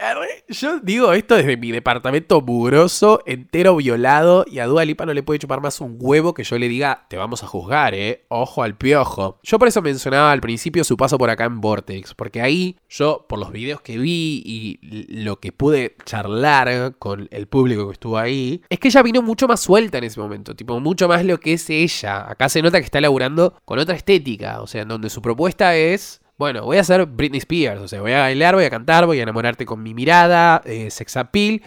Yo 0.48 0.80
digo 0.80 1.14
esto 1.14 1.36
desde 1.36 1.58
mi 1.58 1.72
departamento 1.72 2.42
mugroso, 2.42 3.22
entero 3.26 3.76
violado, 3.76 4.46
y 4.50 4.60
a 4.60 4.66
Dua 4.66 4.86
Lipa 4.86 5.06
no 5.06 5.14
le 5.14 5.24
puede 5.24 5.40
chupar 5.40 5.62
más 5.62 5.82
un 5.82 5.98
huevo 6.00 6.34
que 6.34 6.44
yo 6.44 6.58
le 6.58 6.68
diga, 6.68 7.06
te 7.10 7.18
vamos 7.18 7.44
a 7.44 7.48
juzgar, 7.48 7.94
eh, 7.94 8.26
ojo 8.30 8.64
al 8.64 8.76
piojo. 8.76 9.40
Yo 9.44 9.60
por 9.60 9.68
eso 9.68 9.82
mencionaba 9.82 10.32
al 10.32 10.42
principio 10.42 10.84
su 10.84 10.98
paso 10.98 11.18
por 11.18 11.30
acá 11.30 11.46
en 11.46 11.62
Vortex, 11.62 12.14
porque 12.14 12.42
ahí 12.42 12.78
yo, 12.90 13.26
por 13.28 13.40
los 13.40 13.52
videos 13.52 13.82
que 13.82 13.98
vi 13.98 14.42
y 14.46 14.80
lo 15.24 15.40
que 15.40 15.52
pude 15.52 15.96
charlar 16.06 16.96
con 16.98 17.28
el 17.32 17.48
público 17.48 17.88
que 17.88 17.94
estuvo 17.94 18.18
ahí, 18.18 18.62
es 18.70 18.80
que 18.80 18.88
ella 18.88 19.04
vino 19.04 19.22
mucho 19.22 19.48
más 19.48 19.60
suelta 19.60 19.98
en 19.98 20.06
ese 20.06 20.20
momento, 20.20 20.56
tipo, 20.56 20.80
mucho 20.80 21.08
más 21.08 21.26
lo 21.26 21.40
que 21.40 21.54
es 21.54 21.70
ella. 21.70 22.30
Acá 22.30 22.50
se 22.50 22.62
nota 22.62 22.80
que 22.80 22.86
está 22.86 23.02
laburando 23.02 23.56
con 23.66 23.80
otra 23.80 23.96
estética, 23.96 24.62
o 24.62 24.68
sea, 24.68 24.84
en 24.84 24.88
donde 24.88 25.10
su 25.10 25.22
propuesta 25.22 25.76
es 25.76 26.22
bueno, 26.40 26.64
voy 26.64 26.78
a 26.78 26.84
ser 26.86 27.06
Britney 27.06 27.40
Spears, 27.40 27.82
o 27.82 27.88
sea, 27.90 28.00
voy 28.00 28.14
a 28.14 28.22
bailar, 28.22 28.56
voy 28.56 28.64
a 28.64 28.70
cantar, 28.70 29.06
voy 29.06 29.20
a 29.20 29.24
enamorarte 29.24 29.66
con 29.66 29.84
mi 29.84 29.94
mirada, 29.94 30.62
eh, 30.64 30.90
sex 30.90 31.18
appeal. 31.18 31.62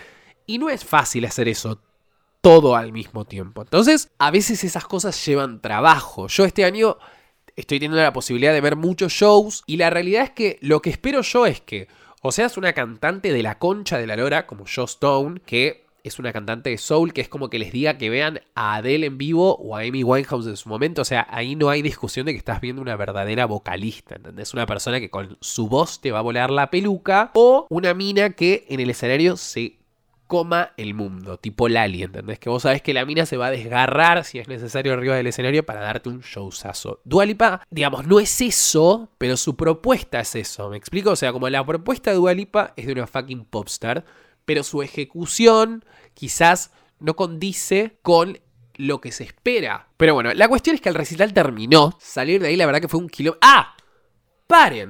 Y 0.46 0.56
no 0.56 0.70
es 0.70 0.82
fácil 0.82 1.26
hacer 1.26 1.46
eso 1.46 1.78
todo 2.40 2.74
al 2.74 2.90
mismo 2.90 3.26
tiempo. 3.26 3.60
Entonces, 3.60 4.10
a 4.16 4.30
veces 4.30 4.64
esas 4.64 4.86
cosas 4.86 5.24
llevan 5.26 5.60
trabajo. 5.60 6.26
Yo 6.26 6.46
este 6.46 6.64
año 6.64 6.96
estoy 7.54 7.80
teniendo 7.80 8.02
la 8.02 8.14
posibilidad 8.14 8.54
de 8.54 8.62
ver 8.62 8.76
muchos 8.76 9.12
shows 9.12 9.62
y 9.66 9.76
la 9.76 9.90
realidad 9.90 10.24
es 10.24 10.30
que 10.30 10.58
lo 10.62 10.80
que 10.80 10.88
espero 10.88 11.20
yo 11.20 11.44
es 11.44 11.60
que 11.60 11.88
o 12.22 12.32
seas 12.32 12.56
una 12.56 12.72
cantante 12.72 13.30
de 13.30 13.42
la 13.42 13.58
concha 13.58 13.98
de 13.98 14.06
la 14.06 14.16
lora 14.16 14.46
como 14.46 14.64
Joe 14.64 14.86
Stone, 14.86 15.42
que 15.44 15.81
es 16.04 16.18
una 16.18 16.32
cantante 16.32 16.70
de 16.70 16.78
soul 16.78 17.12
que 17.12 17.20
es 17.20 17.28
como 17.28 17.48
que 17.48 17.58
les 17.58 17.72
diga 17.72 17.98
que 17.98 18.10
vean 18.10 18.40
a 18.54 18.76
Adele 18.76 19.06
en 19.06 19.18
vivo 19.18 19.56
o 19.56 19.76
a 19.76 19.80
Amy 19.80 20.02
Winehouse 20.02 20.46
en 20.46 20.56
su 20.56 20.68
momento. 20.68 21.02
O 21.02 21.04
sea, 21.04 21.26
ahí 21.30 21.56
no 21.56 21.70
hay 21.70 21.82
discusión 21.82 22.26
de 22.26 22.32
que 22.32 22.38
estás 22.38 22.60
viendo 22.60 22.82
una 22.82 22.96
verdadera 22.96 23.46
vocalista, 23.46 24.16
¿entendés? 24.16 24.54
Una 24.54 24.66
persona 24.66 25.00
que 25.00 25.10
con 25.10 25.36
su 25.40 25.68
voz 25.68 26.00
te 26.00 26.12
va 26.12 26.18
a 26.18 26.22
volar 26.22 26.50
la 26.50 26.70
peluca 26.70 27.30
o 27.34 27.66
una 27.70 27.94
mina 27.94 28.30
que 28.30 28.66
en 28.68 28.80
el 28.80 28.90
escenario 28.90 29.36
se 29.36 29.78
coma 30.32 30.72
el 30.78 30.94
mundo, 30.94 31.36
tipo 31.36 31.68
Lali, 31.68 32.04
¿entendés? 32.04 32.38
Que 32.38 32.48
vos 32.48 32.62
sabés 32.62 32.80
que 32.80 32.94
la 32.94 33.04
mina 33.04 33.26
se 33.26 33.36
va 33.36 33.48
a 33.48 33.50
desgarrar 33.50 34.24
si 34.24 34.38
es 34.38 34.48
necesario 34.48 34.94
arriba 34.94 35.14
del 35.14 35.26
escenario 35.26 35.66
para 35.66 35.82
darte 35.82 36.08
un 36.08 36.20
showzazo. 36.20 37.02
Dualipa, 37.04 37.62
digamos, 37.68 38.06
no 38.06 38.18
es 38.18 38.40
eso, 38.40 39.10
pero 39.18 39.36
su 39.36 39.56
propuesta 39.56 40.20
es 40.20 40.34
eso, 40.34 40.70
¿me 40.70 40.78
explico? 40.78 41.10
O 41.10 41.16
sea, 41.16 41.32
como 41.32 41.50
la 41.50 41.66
propuesta 41.66 42.12
de 42.12 42.16
Dualipa 42.16 42.72
es 42.76 42.86
de 42.86 42.92
una 42.92 43.06
fucking 43.06 43.44
popstar, 43.44 44.06
pero 44.44 44.62
su 44.62 44.82
ejecución 44.82 45.84
quizás 46.14 46.70
no 46.98 47.14
condice 47.14 47.98
con 48.02 48.38
lo 48.76 49.00
que 49.00 49.12
se 49.12 49.24
espera. 49.24 49.88
Pero 49.96 50.14
bueno, 50.14 50.32
la 50.34 50.48
cuestión 50.48 50.74
es 50.74 50.80
que 50.80 50.88
el 50.88 50.94
recital 50.94 51.32
terminó. 51.32 51.96
Salir 52.00 52.40
de 52.40 52.48
ahí, 52.48 52.56
la 52.56 52.66
verdad 52.66 52.80
que 52.80 52.88
fue 52.88 53.00
un 53.00 53.08
kilo. 53.08 53.38
¡Ah! 53.40 53.76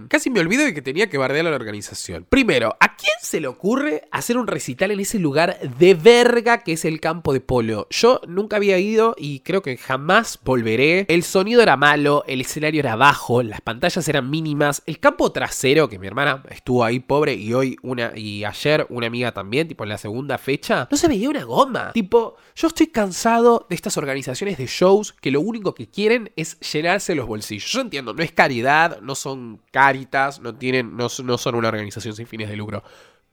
Casi 0.08 0.28
me 0.28 0.40
olvido 0.40 0.64
de 0.64 0.74
que 0.74 0.82
tenía 0.82 1.08
que 1.08 1.18
bardear 1.18 1.46
a 1.46 1.50
la 1.50 1.56
organización. 1.56 2.26
Primero, 2.28 2.76
¿a 2.80 2.96
quién 2.96 3.12
se 3.20 3.40
le 3.40 3.46
ocurre 3.46 4.08
hacer 4.10 4.36
un 4.36 4.48
recital 4.48 4.90
en 4.90 4.98
ese 4.98 5.20
lugar 5.20 5.56
de 5.78 5.94
verga 5.94 6.64
que 6.64 6.72
es 6.72 6.84
el 6.84 6.98
campo 6.98 7.32
de 7.32 7.40
polo? 7.40 7.86
Yo 7.88 8.20
nunca 8.26 8.56
había 8.56 8.78
ido 8.78 9.14
y 9.16 9.38
creo 9.40 9.62
que 9.62 9.76
jamás 9.76 10.40
volveré. 10.42 11.06
El 11.08 11.22
sonido 11.22 11.62
era 11.62 11.76
malo, 11.76 12.24
el 12.26 12.40
escenario 12.40 12.80
era 12.80 12.96
bajo, 12.96 13.44
las 13.44 13.60
pantallas 13.60 14.08
eran 14.08 14.28
mínimas. 14.28 14.82
El 14.84 14.98
campo 14.98 15.30
trasero, 15.30 15.88
que 15.88 16.00
mi 16.00 16.08
hermana 16.08 16.42
estuvo 16.50 16.82
ahí 16.82 16.98
pobre 16.98 17.34
y 17.34 17.54
hoy 17.54 17.76
una 17.82 18.10
y 18.16 18.44
ayer 18.44 18.84
una 18.90 19.06
amiga 19.06 19.30
también, 19.30 19.68
tipo 19.68 19.84
en 19.84 19.90
la 19.90 19.98
segunda 19.98 20.38
fecha, 20.38 20.88
no 20.90 20.96
se 20.96 21.06
veía 21.06 21.30
una 21.30 21.44
goma. 21.44 21.92
Tipo, 21.92 22.34
yo 22.56 22.66
estoy 22.66 22.88
cansado 22.88 23.66
de 23.70 23.76
estas 23.76 23.96
organizaciones 23.96 24.58
de 24.58 24.66
shows 24.66 25.12
que 25.12 25.30
lo 25.30 25.40
único 25.40 25.72
que 25.72 25.88
quieren 25.88 26.32
es 26.34 26.58
llenarse 26.58 27.14
los 27.14 27.28
bolsillos. 27.28 27.70
Yo 27.70 27.80
entiendo, 27.80 28.12
no 28.12 28.24
es 28.24 28.32
caridad, 28.32 29.00
no 29.00 29.14
son 29.14 29.51
Caritas, 29.70 30.40
no, 30.40 30.54
tienen, 30.54 30.96
no, 30.96 31.08
son 31.08 31.54
una 31.54 31.68
organización 31.68 32.14
sin 32.14 32.26
fines 32.26 32.48
de 32.48 32.56
lucro. 32.56 32.82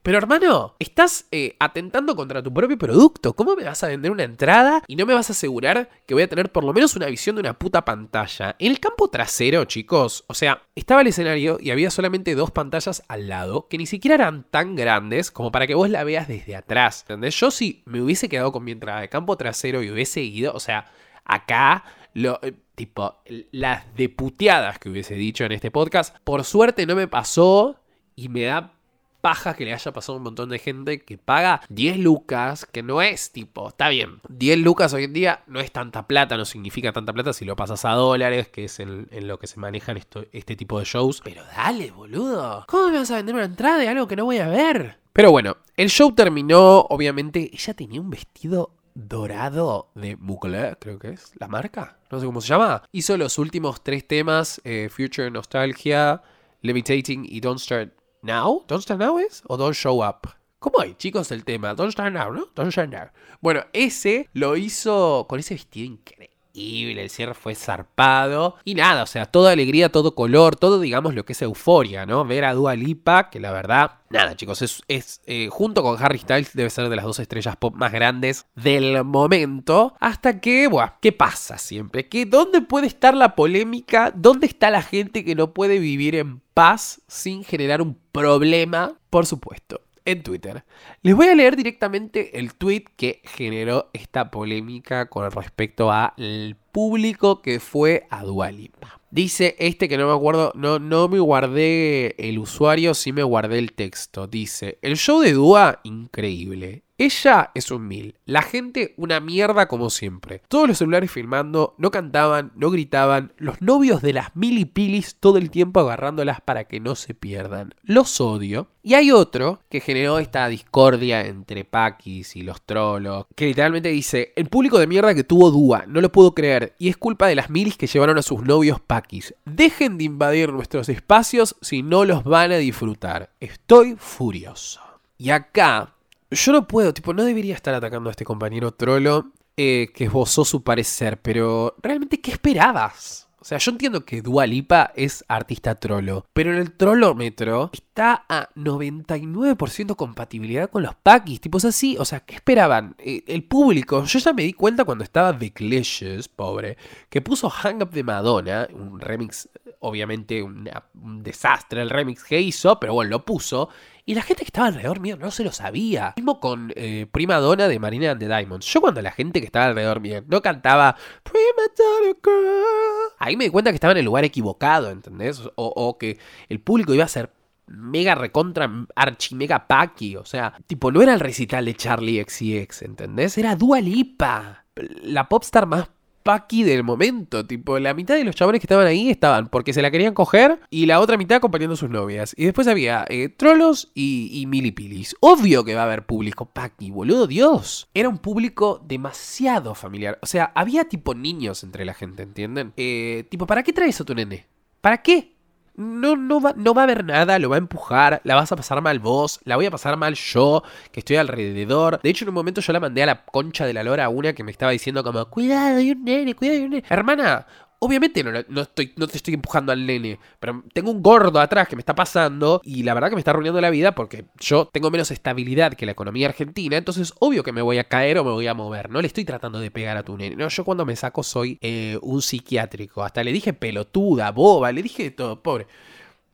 Pero 0.02 0.16
hermano, 0.16 0.76
estás 0.78 1.26
eh, 1.30 1.56
atentando 1.60 2.16
contra 2.16 2.42
tu 2.42 2.54
propio 2.54 2.78
producto. 2.78 3.34
¿Cómo 3.34 3.54
me 3.54 3.64
vas 3.64 3.84
a 3.84 3.88
vender 3.88 4.10
una 4.10 4.24
entrada 4.24 4.82
y 4.86 4.96
no 4.96 5.04
me 5.04 5.12
vas 5.12 5.28
a 5.28 5.34
asegurar 5.34 5.90
que 6.06 6.14
voy 6.14 6.22
a 6.22 6.28
tener 6.28 6.50
por 6.50 6.64
lo 6.64 6.72
menos 6.72 6.96
una 6.96 7.04
visión 7.04 7.36
de 7.36 7.40
una 7.40 7.58
puta 7.58 7.84
pantalla? 7.84 8.56
En 8.58 8.70
el 8.70 8.80
campo 8.80 9.10
trasero, 9.10 9.66
chicos, 9.66 10.24
o 10.26 10.32
sea, 10.32 10.62
estaba 10.74 11.02
el 11.02 11.08
escenario 11.08 11.58
y 11.60 11.70
había 11.70 11.90
solamente 11.90 12.34
dos 12.34 12.50
pantallas 12.50 13.02
al 13.08 13.28
lado 13.28 13.68
que 13.68 13.76
ni 13.76 13.84
siquiera 13.84 14.14
eran 14.14 14.44
tan 14.44 14.74
grandes 14.74 15.30
como 15.30 15.52
para 15.52 15.66
que 15.66 15.74
vos 15.74 15.90
la 15.90 16.02
veas 16.02 16.28
desde 16.28 16.56
atrás. 16.56 17.02
¿Entendés? 17.02 17.38
Yo 17.38 17.50
si 17.50 17.82
me 17.84 18.00
hubiese 18.00 18.30
quedado 18.30 18.52
con 18.52 18.64
mi 18.64 18.72
entrada 18.72 19.02
de 19.02 19.10
campo 19.10 19.36
trasero 19.36 19.82
y 19.82 19.90
hubiese 19.90 20.22
ido, 20.22 20.54
o 20.54 20.60
sea, 20.60 20.90
acá 21.26 21.84
lo, 22.14 22.38
eh, 22.42 22.54
tipo, 22.74 23.22
las 23.52 23.94
deputeadas 23.94 24.78
que 24.78 24.88
hubiese 24.88 25.14
dicho 25.14 25.44
en 25.44 25.52
este 25.52 25.70
podcast. 25.70 26.16
Por 26.24 26.44
suerte 26.44 26.86
no 26.86 26.94
me 26.94 27.08
pasó 27.08 27.76
y 28.16 28.28
me 28.28 28.42
da 28.42 28.72
paja 29.20 29.54
que 29.54 29.64
le 29.64 29.72
haya 29.72 29.92
pasado 29.92 30.14
a 30.14 30.16
un 30.16 30.24
montón 30.24 30.48
de 30.48 30.58
gente 30.58 31.02
que 31.02 31.18
paga 31.18 31.60
10 31.68 31.98
lucas, 31.98 32.66
que 32.66 32.82
no 32.82 33.02
es 33.02 33.32
tipo, 33.32 33.68
está 33.68 33.88
bien, 33.88 34.20
10 34.28 34.58
lucas 34.58 34.92
hoy 34.94 35.04
en 35.04 35.12
día 35.12 35.42
no 35.46 35.60
es 35.60 35.70
tanta 35.72 36.06
plata, 36.06 36.36
no 36.36 36.44
significa 36.44 36.92
tanta 36.92 37.12
plata 37.12 37.32
si 37.32 37.44
lo 37.44 37.56
pasas 37.56 37.84
a 37.84 37.92
dólares, 37.92 38.48
que 38.48 38.64
es 38.64 38.80
en, 38.80 39.08
lo 39.10 39.38
que 39.38 39.46
se 39.46 39.60
manejan 39.60 39.96
esto, 39.96 40.24
este 40.32 40.56
tipo 40.56 40.78
de 40.78 40.84
shows. 40.84 41.20
Pero 41.22 41.42
dale, 41.56 41.90
boludo, 41.90 42.64
¿cómo 42.66 42.88
me 42.88 42.98
vas 42.98 43.10
a 43.10 43.16
vender 43.16 43.34
una 43.34 43.44
entrada 43.44 43.78
de 43.78 43.88
algo 43.88 44.08
que 44.08 44.16
no 44.16 44.24
voy 44.24 44.38
a 44.38 44.48
ver? 44.48 44.98
Pero 45.12 45.30
bueno, 45.30 45.56
el 45.76 45.90
show 45.90 46.12
terminó, 46.12 46.80
obviamente, 46.88 47.50
ella 47.52 47.74
tenía 47.74 48.00
un 48.00 48.10
vestido 48.10 48.74
dorado 48.94 49.90
de 49.94 50.16
Mugler, 50.16 50.78
creo 50.78 50.98
que 50.98 51.10
es 51.10 51.32
la 51.38 51.48
marca, 51.48 51.98
no 52.10 52.20
sé 52.20 52.26
cómo 52.26 52.40
se 52.40 52.48
llama. 52.48 52.82
Hizo 52.92 53.16
los 53.16 53.38
últimos 53.38 53.82
tres 53.82 54.06
temas, 54.06 54.60
eh, 54.64 54.88
Future 54.90 55.30
Nostalgia, 55.30 56.22
Levitating 56.62 57.26
y 57.28 57.40
Don't 57.40 57.60
Start 57.60 57.92
Now. 58.22 58.64
¿Don't 58.68 58.82
Start 58.82 59.00
Now 59.00 59.18
es? 59.18 59.42
¿O 59.46 59.56
Don't 59.56 59.74
Show 59.74 60.04
Up? 60.04 60.28
¿Cómo 60.58 60.80
hay, 60.80 60.94
chicos, 60.94 61.32
el 61.32 61.44
tema? 61.44 61.74
Don't 61.74 61.92
Start 61.92 62.12
Now, 62.12 62.32
¿no? 62.32 62.48
Don't 62.54 62.70
Start 62.70 62.90
Now. 62.90 63.08
Bueno, 63.40 63.64
ese 63.72 64.28
lo 64.34 64.56
hizo 64.56 65.26
con 65.28 65.40
ese 65.40 65.54
vestido 65.54 65.86
increíble 65.86 66.29
el 66.54 67.10
cierre 67.10 67.34
fue 67.34 67.54
zarpado. 67.54 68.56
Y 68.64 68.74
nada, 68.74 69.02
o 69.02 69.06
sea, 69.06 69.26
toda 69.26 69.52
alegría, 69.52 69.90
todo 69.90 70.14
color, 70.14 70.56
todo 70.56 70.80
digamos 70.80 71.14
lo 71.14 71.24
que 71.24 71.32
es 71.32 71.42
euforia, 71.42 72.06
¿no? 72.06 72.24
Ver 72.24 72.44
a 72.44 72.54
Dua 72.54 72.74
Lipa, 72.74 73.30
que 73.30 73.40
la 73.40 73.52
verdad, 73.52 73.98
nada 74.10 74.36
chicos, 74.36 74.62
es, 74.62 74.82
es 74.88 75.20
eh, 75.26 75.48
junto 75.50 75.82
con 75.82 76.02
Harry 76.02 76.18
Styles 76.18 76.54
debe 76.54 76.70
ser 76.70 76.88
de 76.88 76.96
las 76.96 77.04
dos 77.04 77.18
estrellas 77.18 77.56
pop 77.56 77.74
más 77.74 77.92
grandes 77.92 78.46
del 78.54 79.04
momento. 79.04 79.94
Hasta 80.00 80.40
que, 80.40 80.68
buah, 80.68 80.98
¿qué 81.00 81.12
pasa 81.12 81.58
siempre? 81.58 82.08
¿Que 82.08 82.26
¿Dónde 82.26 82.60
puede 82.60 82.86
estar 82.86 83.14
la 83.14 83.34
polémica? 83.34 84.12
¿Dónde 84.14 84.46
está 84.46 84.70
la 84.70 84.82
gente 84.82 85.24
que 85.24 85.34
no 85.34 85.52
puede 85.52 85.78
vivir 85.78 86.14
en 86.14 86.40
paz 86.54 87.00
sin 87.08 87.44
generar 87.44 87.82
un 87.82 87.98
problema? 88.12 88.92
Por 89.10 89.26
supuesto 89.26 89.80
en 90.10 90.22
Twitter. 90.22 90.64
Les 91.02 91.14
voy 91.14 91.26
a 91.26 91.34
leer 91.34 91.56
directamente 91.56 92.38
el 92.38 92.54
tweet 92.54 92.84
que 92.96 93.20
generó 93.24 93.90
esta 93.92 94.30
polémica 94.30 95.06
con 95.06 95.30
respecto 95.30 95.90
al 95.90 96.56
público 96.72 97.42
que 97.42 97.60
fue 97.60 98.06
a 98.10 98.24
Dualipa. 98.24 99.00
Dice 99.10 99.56
este 99.58 99.88
que 99.88 99.98
no 99.98 100.06
me 100.06 100.14
acuerdo, 100.14 100.52
no, 100.54 100.78
no 100.78 101.08
me 101.08 101.18
guardé 101.18 102.14
el 102.18 102.38
usuario, 102.38 102.94
sí 102.94 103.12
me 103.12 103.24
guardé 103.24 103.58
el 103.58 103.72
texto. 103.72 104.28
Dice, 104.28 104.78
el 104.82 104.96
show 104.96 105.20
de 105.20 105.32
Dua, 105.32 105.80
increíble. 105.82 106.84
Ella 107.00 107.50
es 107.54 107.70
un 107.70 107.88
mil. 107.88 108.16
La 108.26 108.42
gente 108.42 108.92
una 108.98 109.20
mierda 109.20 109.68
como 109.68 109.88
siempre. 109.88 110.42
Todos 110.48 110.68
los 110.68 110.76
celulares 110.76 111.10
filmando, 111.10 111.74
no 111.78 111.90
cantaban, 111.90 112.52
no 112.56 112.70
gritaban. 112.70 113.32
Los 113.38 113.62
novios 113.62 114.02
de 114.02 114.12
las 114.12 114.36
milipilis 114.36 115.16
todo 115.18 115.38
el 115.38 115.50
tiempo 115.50 115.80
agarrándolas 115.80 116.42
para 116.42 116.64
que 116.64 116.78
no 116.78 116.96
se 116.96 117.14
pierdan. 117.14 117.74
Los 117.84 118.20
odio. 118.20 118.68
Y 118.82 118.92
hay 118.92 119.12
otro 119.12 119.60
que 119.70 119.80
generó 119.80 120.18
esta 120.18 120.46
discordia 120.48 121.24
entre 121.24 121.64
Paquis 121.64 122.36
y 122.36 122.42
los 122.42 122.60
trolos. 122.60 123.24
Que 123.34 123.46
literalmente 123.46 123.88
dice, 123.88 124.34
el 124.36 124.50
público 124.50 124.78
de 124.78 124.86
mierda 124.86 125.14
que 125.14 125.24
tuvo 125.24 125.50
Dúa, 125.50 125.86
no 125.86 126.02
lo 126.02 126.12
puedo 126.12 126.34
creer. 126.34 126.74
Y 126.78 126.90
es 126.90 126.98
culpa 126.98 127.28
de 127.28 127.34
las 127.34 127.48
milis 127.48 127.78
que 127.78 127.86
llevaron 127.86 128.18
a 128.18 128.22
sus 128.22 128.42
novios 128.42 128.78
Paquis. 128.78 129.34
Dejen 129.46 129.96
de 129.96 130.04
invadir 130.04 130.52
nuestros 130.52 130.90
espacios 130.90 131.56
si 131.62 131.82
no 131.82 132.04
los 132.04 132.24
van 132.24 132.52
a 132.52 132.58
disfrutar. 132.58 133.30
Estoy 133.40 133.96
furioso. 133.98 134.82
Y 135.16 135.30
acá 135.30 135.94
yo 136.30 136.52
no 136.52 136.66
puedo, 136.66 136.94
tipo, 136.94 137.12
no 137.14 137.24
debería 137.24 137.54
estar 137.54 137.74
atacando 137.74 138.08
a 138.08 138.12
este 138.12 138.24
compañero 138.24 138.72
trolo 138.72 139.32
eh, 139.56 139.90
que 139.94 140.04
esbozó 140.04 140.44
su 140.44 140.62
parecer, 140.62 141.20
pero 141.20 141.76
realmente, 141.82 142.20
¿qué 142.20 142.30
esperabas? 142.30 143.30
O 143.40 143.44
sea, 143.44 143.56
yo 143.56 143.72
entiendo 143.72 144.04
que 144.04 144.20
Dua 144.20 144.46
Lipa 144.46 144.92
es 144.94 145.24
artista 145.26 145.74
trolo, 145.74 146.26
pero 146.34 146.52
en 146.52 146.58
el 146.58 146.72
trolómetro 146.72 147.70
está 147.72 148.26
a 148.28 148.50
99% 148.54 149.96
compatibilidad 149.96 150.68
con 150.68 150.82
los 150.82 150.94
paquis, 150.94 151.40
tipos 151.40 151.64
así. 151.64 151.96
O 151.98 152.04
sea, 152.04 152.20
¿qué 152.20 152.34
esperaban? 152.34 152.96
Eh, 152.98 153.24
el 153.26 153.44
público, 153.44 154.04
yo 154.04 154.18
ya 154.18 154.34
me 154.34 154.42
di 154.42 154.52
cuenta 154.52 154.84
cuando 154.84 155.04
estaba 155.04 155.38
The 155.38 155.54
Clashes, 155.54 156.28
pobre, 156.28 156.76
que 157.08 157.22
puso 157.22 157.48
Hang 157.48 157.82
Up 157.82 157.92
de 157.92 158.04
Madonna, 158.04 158.68
un 158.74 159.00
remix, 159.00 159.48
obviamente 159.78 160.42
un 160.42 161.22
desastre 161.22 161.80
el 161.80 161.88
remix 161.88 162.22
que 162.24 162.38
hizo, 162.42 162.78
pero 162.78 162.92
bueno, 162.92 163.10
lo 163.10 163.24
puso. 163.24 163.70
Y 164.10 164.14
la 164.16 164.22
gente 164.22 164.42
que 164.42 164.48
estaba 164.48 164.66
alrededor 164.66 164.98
mío 164.98 165.16
no 165.16 165.30
se 165.30 165.44
lo 165.44 165.52
sabía. 165.52 166.14
Mismo 166.16 166.40
con 166.40 166.72
eh, 166.74 167.06
Prima 167.12 167.36
Donna 167.36 167.68
de 167.68 167.78
Marina 167.78 168.10
and 168.10 168.18
the 168.18 168.26
Diamonds. 168.26 168.66
Yo 168.66 168.80
cuando 168.80 169.00
la 169.02 169.12
gente 169.12 169.38
que 169.38 169.46
estaba 169.46 169.66
alrededor 169.66 170.00
mío 170.00 170.24
no 170.26 170.42
cantaba 170.42 170.96
Prima 171.22 171.62
Donna 171.78 172.18
Girl, 172.20 173.14
ahí 173.20 173.36
me 173.36 173.44
di 173.44 173.50
cuenta 173.50 173.70
que 173.70 173.76
estaba 173.76 173.92
en 173.92 173.98
el 173.98 174.04
lugar 174.04 174.24
equivocado, 174.24 174.90
¿entendés? 174.90 175.40
O, 175.54 175.66
o 175.68 175.96
que 175.96 176.18
el 176.48 176.60
público 176.60 176.92
iba 176.92 177.04
a 177.04 177.06
ser 177.06 177.30
mega 177.68 178.16
recontra 178.16 178.68
archi 178.96 179.36
mega 179.36 179.68
paqui. 179.68 180.16
O 180.16 180.24
sea, 180.24 180.54
tipo, 180.66 180.90
no 180.90 181.02
era 181.02 181.14
el 181.14 181.20
recital 181.20 181.64
de 181.66 181.76
Charlie 181.76 182.20
XCX, 182.20 182.82
¿entendés? 182.82 183.38
Era 183.38 183.54
Dua 183.54 183.80
Lipa. 183.80 184.64
La 185.04 185.28
popstar 185.28 185.66
más 185.66 185.88
paqui 186.22 186.62
del 186.62 186.84
momento. 186.84 187.46
Tipo, 187.46 187.78
la 187.78 187.94
mitad 187.94 188.16
de 188.16 188.24
los 188.24 188.34
chabones 188.34 188.60
que 188.60 188.66
estaban 188.66 188.86
ahí 188.86 189.10
estaban 189.10 189.48
porque 189.48 189.72
se 189.72 189.82
la 189.82 189.90
querían 189.90 190.14
coger 190.14 190.60
y 190.70 190.86
la 190.86 191.00
otra 191.00 191.16
mitad 191.16 191.38
acompañando 191.38 191.74
a 191.74 191.76
sus 191.76 191.90
novias. 191.90 192.34
Y 192.36 192.44
después 192.44 192.68
había 192.68 193.04
eh, 193.08 193.28
trolos 193.28 193.90
y, 193.94 194.30
y 194.32 194.46
milipilis. 194.46 195.16
Obvio 195.20 195.64
que 195.64 195.74
va 195.74 195.82
a 195.82 195.84
haber 195.84 196.06
público 196.06 196.46
paqui, 196.46 196.90
boludo, 196.90 197.26
Dios. 197.26 197.88
Era 197.94 198.08
un 198.08 198.18
público 198.18 198.82
demasiado 198.86 199.74
familiar. 199.74 200.18
O 200.22 200.26
sea, 200.26 200.52
había 200.54 200.84
tipo 200.84 201.14
niños 201.14 201.64
entre 201.64 201.84
la 201.84 201.94
gente, 201.94 202.22
¿entienden? 202.22 202.72
Eh, 202.76 203.26
tipo, 203.30 203.46
¿para 203.46 203.62
qué 203.62 203.72
traes 203.72 204.00
a 204.00 204.04
tu 204.04 204.14
nene? 204.14 204.46
¿Para 204.80 205.02
qué? 205.02 205.39
No, 205.80 206.14
no, 206.14 206.40
va, 206.42 206.52
no 206.56 206.74
va 206.74 206.82
a 206.82 206.84
haber 206.84 207.04
nada, 207.04 207.38
lo 207.38 207.48
va 207.48 207.56
a 207.56 207.58
empujar, 207.58 208.20
la 208.24 208.34
vas 208.34 208.52
a 208.52 208.56
pasar 208.56 208.82
mal 208.82 208.98
vos, 208.98 209.40
la 209.44 209.56
voy 209.56 209.64
a 209.64 209.70
pasar 209.70 209.96
mal 209.96 210.14
yo, 210.14 210.62
que 210.92 211.00
estoy 211.00 211.16
alrededor. 211.16 212.00
De 212.02 212.10
hecho, 212.10 212.26
en 212.26 212.28
un 212.28 212.34
momento 212.34 212.60
yo 212.60 212.72
la 212.74 212.80
mandé 212.80 213.02
a 213.02 213.06
la 213.06 213.24
concha 213.24 213.64
de 213.64 213.72
la 213.72 213.82
lora 213.82 214.10
una 214.10 214.34
que 214.34 214.44
me 214.44 214.50
estaba 214.50 214.72
diciendo 214.72 215.02
como, 215.02 215.24
cuidado, 215.30 215.78
hay 215.78 215.92
un 215.92 216.04
nene, 216.04 216.34
cuidado, 216.34 216.58
hay 216.58 216.64
un 216.64 216.70
nene. 216.70 216.84
Hermana, 216.90 217.46
Obviamente 217.82 218.22
no, 218.22 218.60
estoy, 218.60 218.92
no 218.96 219.08
te 219.08 219.16
estoy 219.16 219.32
empujando 219.32 219.72
al 219.72 219.86
nene, 219.86 220.18
pero 220.38 220.62
tengo 220.74 220.90
un 220.90 221.02
gordo 221.02 221.40
atrás 221.40 221.66
que 221.66 221.76
me 221.76 221.80
está 221.80 221.94
pasando 221.94 222.60
y 222.62 222.82
la 222.82 222.92
verdad 222.92 223.08
que 223.08 223.14
me 223.14 223.22
está 223.22 223.30
arruinando 223.30 223.58
la 223.58 223.70
vida 223.70 223.94
porque 223.94 224.26
yo 224.38 224.66
tengo 224.66 224.90
menos 224.90 225.10
estabilidad 225.10 225.72
que 225.72 225.86
la 225.86 225.92
economía 225.92 226.28
argentina, 226.28 226.76
entonces 226.76 227.14
obvio 227.20 227.42
que 227.42 227.52
me 227.52 227.62
voy 227.62 227.78
a 227.78 227.84
caer 227.84 228.18
o 228.18 228.24
me 228.24 228.32
voy 228.32 228.46
a 228.48 228.52
mover. 228.52 228.90
No 228.90 229.00
le 229.00 229.06
estoy 229.06 229.24
tratando 229.24 229.60
de 229.60 229.70
pegar 229.70 229.96
a 229.96 230.02
tu 230.02 230.14
nene. 230.14 230.36
No, 230.36 230.46
yo 230.48 230.62
cuando 230.62 230.84
me 230.84 230.94
saco 230.94 231.22
soy 231.22 231.56
eh, 231.62 231.98
un 232.02 232.20
psiquiátrico. 232.20 233.02
Hasta 233.02 233.24
le 233.24 233.32
dije 233.32 233.54
pelotuda, 233.54 234.30
boba, 234.30 234.72
le 234.72 234.82
dije 234.82 235.10
todo, 235.10 235.42
pobre. 235.42 235.66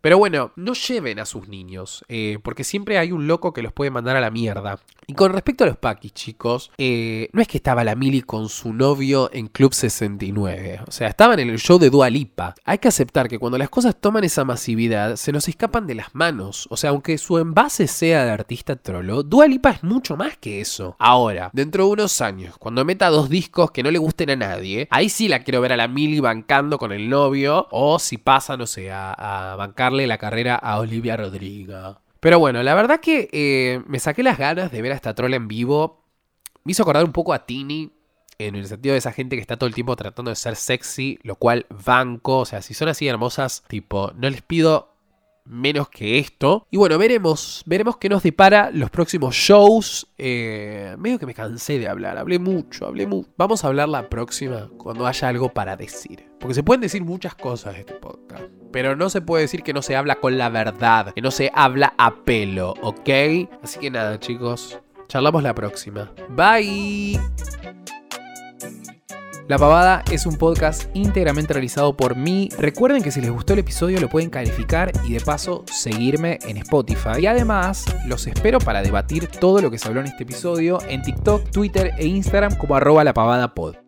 Pero 0.06 0.18
bueno, 0.18 0.52
no 0.54 0.74
lleven 0.74 1.18
a 1.18 1.26
sus 1.26 1.48
niños, 1.48 2.04
eh, 2.06 2.38
porque 2.44 2.62
siempre 2.62 2.96
hay 2.96 3.10
un 3.10 3.26
loco 3.26 3.52
que 3.52 3.60
los 3.60 3.72
puede 3.72 3.90
mandar 3.90 4.14
a 4.14 4.20
la 4.20 4.30
mierda. 4.30 4.78
Y 5.08 5.14
con 5.14 5.32
respecto 5.32 5.64
a 5.64 5.66
los 5.66 5.76
paquis, 5.76 6.14
chicos, 6.14 6.70
eh, 6.78 7.28
no 7.32 7.42
es 7.42 7.48
que 7.48 7.58
estaba 7.58 7.82
la 7.82 7.96
Mili 7.96 8.22
con 8.22 8.48
su 8.48 8.72
novio 8.72 9.30
en 9.32 9.48
Club 9.48 9.74
69. 9.74 10.80
O 10.86 10.90
sea, 10.92 11.08
estaban 11.08 11.40
en 11.40 11.48
el 11.50 11.58
show 11.58 11.78
de 11.78 11.90
Dua 11.90 12.08
Lipa. 12.10 12.54
Hay 12.64 12.78
que 12.78 12.88
aceptar 12.88 13.28
que 13.28 13.38
cuando 13.40 13.58
las 13.58 13.68
cosas 13.68 13.96
toman 14.00 14.22
esa 14.22 14.44
masividad, 14.44 15.16
se 15.16 15.32
nos 15.32 15.48
escapan 15.48 15.88
de 15.88 15.96
las 15.96 16.14
manos. 16.14 16.68
O 16.70 16.76
sea, 16.76 16.90
aunque 16.90 17.18
su 17.18 17.38
envase 17.38 17.88
sea 17.88 18.24
de 18.24 18.30
artista 18.30 18.76
trolo, 18.76 19.24
Dua 19.24 19.48
Lipa 19.48 19.70
es 19.70 19.82
mucho 19.82 20.16
más 20.16 20.36
que 20.36 20.60
eso. 20.60 20.94
Ahora, 21.00 21.50
dentro 21.52 21.84
de 21.84 21.90
unos 21.90 22.20
años, 22.20 22.56
cuando 22.58 22.84
meta 22.84 23.08
dos 23.08 23.28
discos 23.28 23.72
que 23.72 23.82
no 23.82 23.90
le 23.90 23.98
gusten 23.98 24.30
a 24.30 24.36
nadie, 24.36 24.86
ahí 24.90 25.08
sí 25.08 25.26
la 25.26 25.44
quiero 25.44 25.60
ver 25.60 25.72
a 25.72 25.76
la 25.76 25.88
Mili 25.88 26.20
bancando 26.20 26.78
con 26.78 26.92
el 26.92 27.08
novio. 27.08 27.66
O 27.72 27.98
si 27.98 28.18
pasa, 28.18 28.56
no 28.56 28.66
sé, 28.66 28.90
a, 28.90 29.12
a 29.12 29.56
la 30.04 30.18
carrera 30.18 30.56
a 30.56 30.78
Olivia 30.78 31.16
Rodrigo. 31.16 32.00
Pero 32.20 32.38
bueno, 32.40 32.62
la 32.62 32.74
verdad 32.74 33.00
que 33.00 33.28
eh, 33.32 33.82
me 33.86 34.00
saqué 34.00 34.22
las 34.22 34.36
ganas 34.36 34.72
de 34.72 34.82
ver 34.82 34.92
a 34.92 34.96
esta 34.96 35.14
troll 35.14 35.34
en 35.34 35.46
vivo. 35.46 36.02
Me 36.64 36.72
hizo 36.72 36.82
acordar 36.82 37.04
un 37.04 37.12
poco 37.12 37.32
a 37.32 37.46
Tini. 37.46 37.92
En 38.38 38.56
el 38.56 38.66
sentido 38.66 38.92
de 38.92 38.98
esa 38.98 39.12
gente 39.12 39.36
que 39.36 39.40
está 39.40 39.56
todo 39.56 39.68
el 39.68 39.74
tiempo 39.74 39.94
tratando 39.94 40.30
de 40.30 40.34
ser 40.34 40.56
sexy. 40.56 41.20
Lo 41.22 41.36
cual 41.36 41.66
banco. 41.84 42.38
O 42.38 42.44
sea, 42.44 42.62
si 42.62 42.74
son 42.74 42.88
así 42.88 43.06
hermosas, 43.06 43.62
tipo, 43.68 44.12
no 44.16 44.28
les 44.28 44.42
pido 44.42 44.95
menos 45.46 45.88
que 45.88 46.18
esto. 46.18 46.66
Y 46.70 46.76
bueno, 46.76 46.98
veremos, 46.98 47.62
veremos 47.66 47.96
qué 47.96 48.08
nos 48.08 48.22
depara 48.22 48.70
los 48.72 48.90
próximos 48.90 49.34
shows. 49.34 50.06
Eh, 50.18 50.94
medio 50.98 51.18
que 51.18 51.26
me 51.26 51.34
cansé 51.34 51.78
de 51.78 51.88
hablar, 51.88 52.18
hablé 52.18 52.38
mucho, 52.38 52.86
hablé 52.86 53.06
mucho. 53.06 53.28
Vamos 53.36 53.64
a 53.64 53.68
hablar 53.68 53.88
la 53.88 54.08
próxima 54.08 54.68
cuando 54.76 55.06
haya 55.06 55.28
algo 55.28 55.48
para 55.52 55.76
decir. 55.76 56.26
Porque 56.38 56.54
se 56.54 56.62
pueden 56.62 56.80
decir 56.80 57.02
muchas 57.04 57.34
cosas 57.34 57.74
de 57.74 57.80
este 57.80 57.94
podcast. 57.94 58.44
Pero 58.72 58.96
no 58.96 59.08
se 59.08 59.20
puede 59.20 59.42
decir 59.42 59.62
que 59.62 59.72
no 59.72 59.82
se 59.82 59.96
habla 59.96 60.16
con 60.16 60.36
la 60.36 60.48
verdad, 60.48 61.14
que 61.14 61.22
no 61.22 61.30
se 61.30 61.50
habla 61.54 61.94
a 61.96 62.14
pelo, 62.24 62.74
¿ok? 62.82 63.08
Así 63.62 63.80
que 63.80 63.90
nada, 63.90 64.18
chicos. 64.20 64.78
Charlamos 65.08 65.42
la 65.42 65.54
próxima. 65.54 66.12
Bye. 66.30 67.18
La 69.48 69.58
Pavada 69.58 70.02
es 70.10 70.26
un 70.26 70.36
podcast 70.38 70.90
íntegramente 70.92 71.52
realizado 71.52 71.96
por 71.96 72.16
mí. 72.16 72.48
Recuerden 72.58 73.00
que 73.00 73.12
si 73.12 73.20
les 73.20 73.30
gustó 73.30 73.52
el 73.52 73.60
episodio 73.60 74.00
lo 74.00 74.08
pueden 74.08 74.28
calificar 74.28 74.90
y 75.06 75.12
de 75.12 75.20
paso 75.20 75.64
seguirme 75.70 76.40
en 76.48 76.56
Spotify. 76.56 77.20
Y 77.20 77.26
además 77.26 77.84
los 78.06 78.26
espero 78.26 78.58
para 78.58 78.82
debatir 78.82 79.28
todo 79.28 79.60
lo 79.60 79.70
que 79.70 79.78
se 79.78 79.86
habló 79.86 80.00
en 80.00 80.08
este 80.08 80.24
episodio 80.24 80.80
en 80.88 81.02
TikTok, 81.02 81.48
Twitter 81.50 81.92
e 81.96 82.06
Instagram 82.06 82.56
como 82.56 82.74
arroba 82.74 83.04
la 83.04 83.14
pavada 83.14 83.54
pod. 83.54 83.85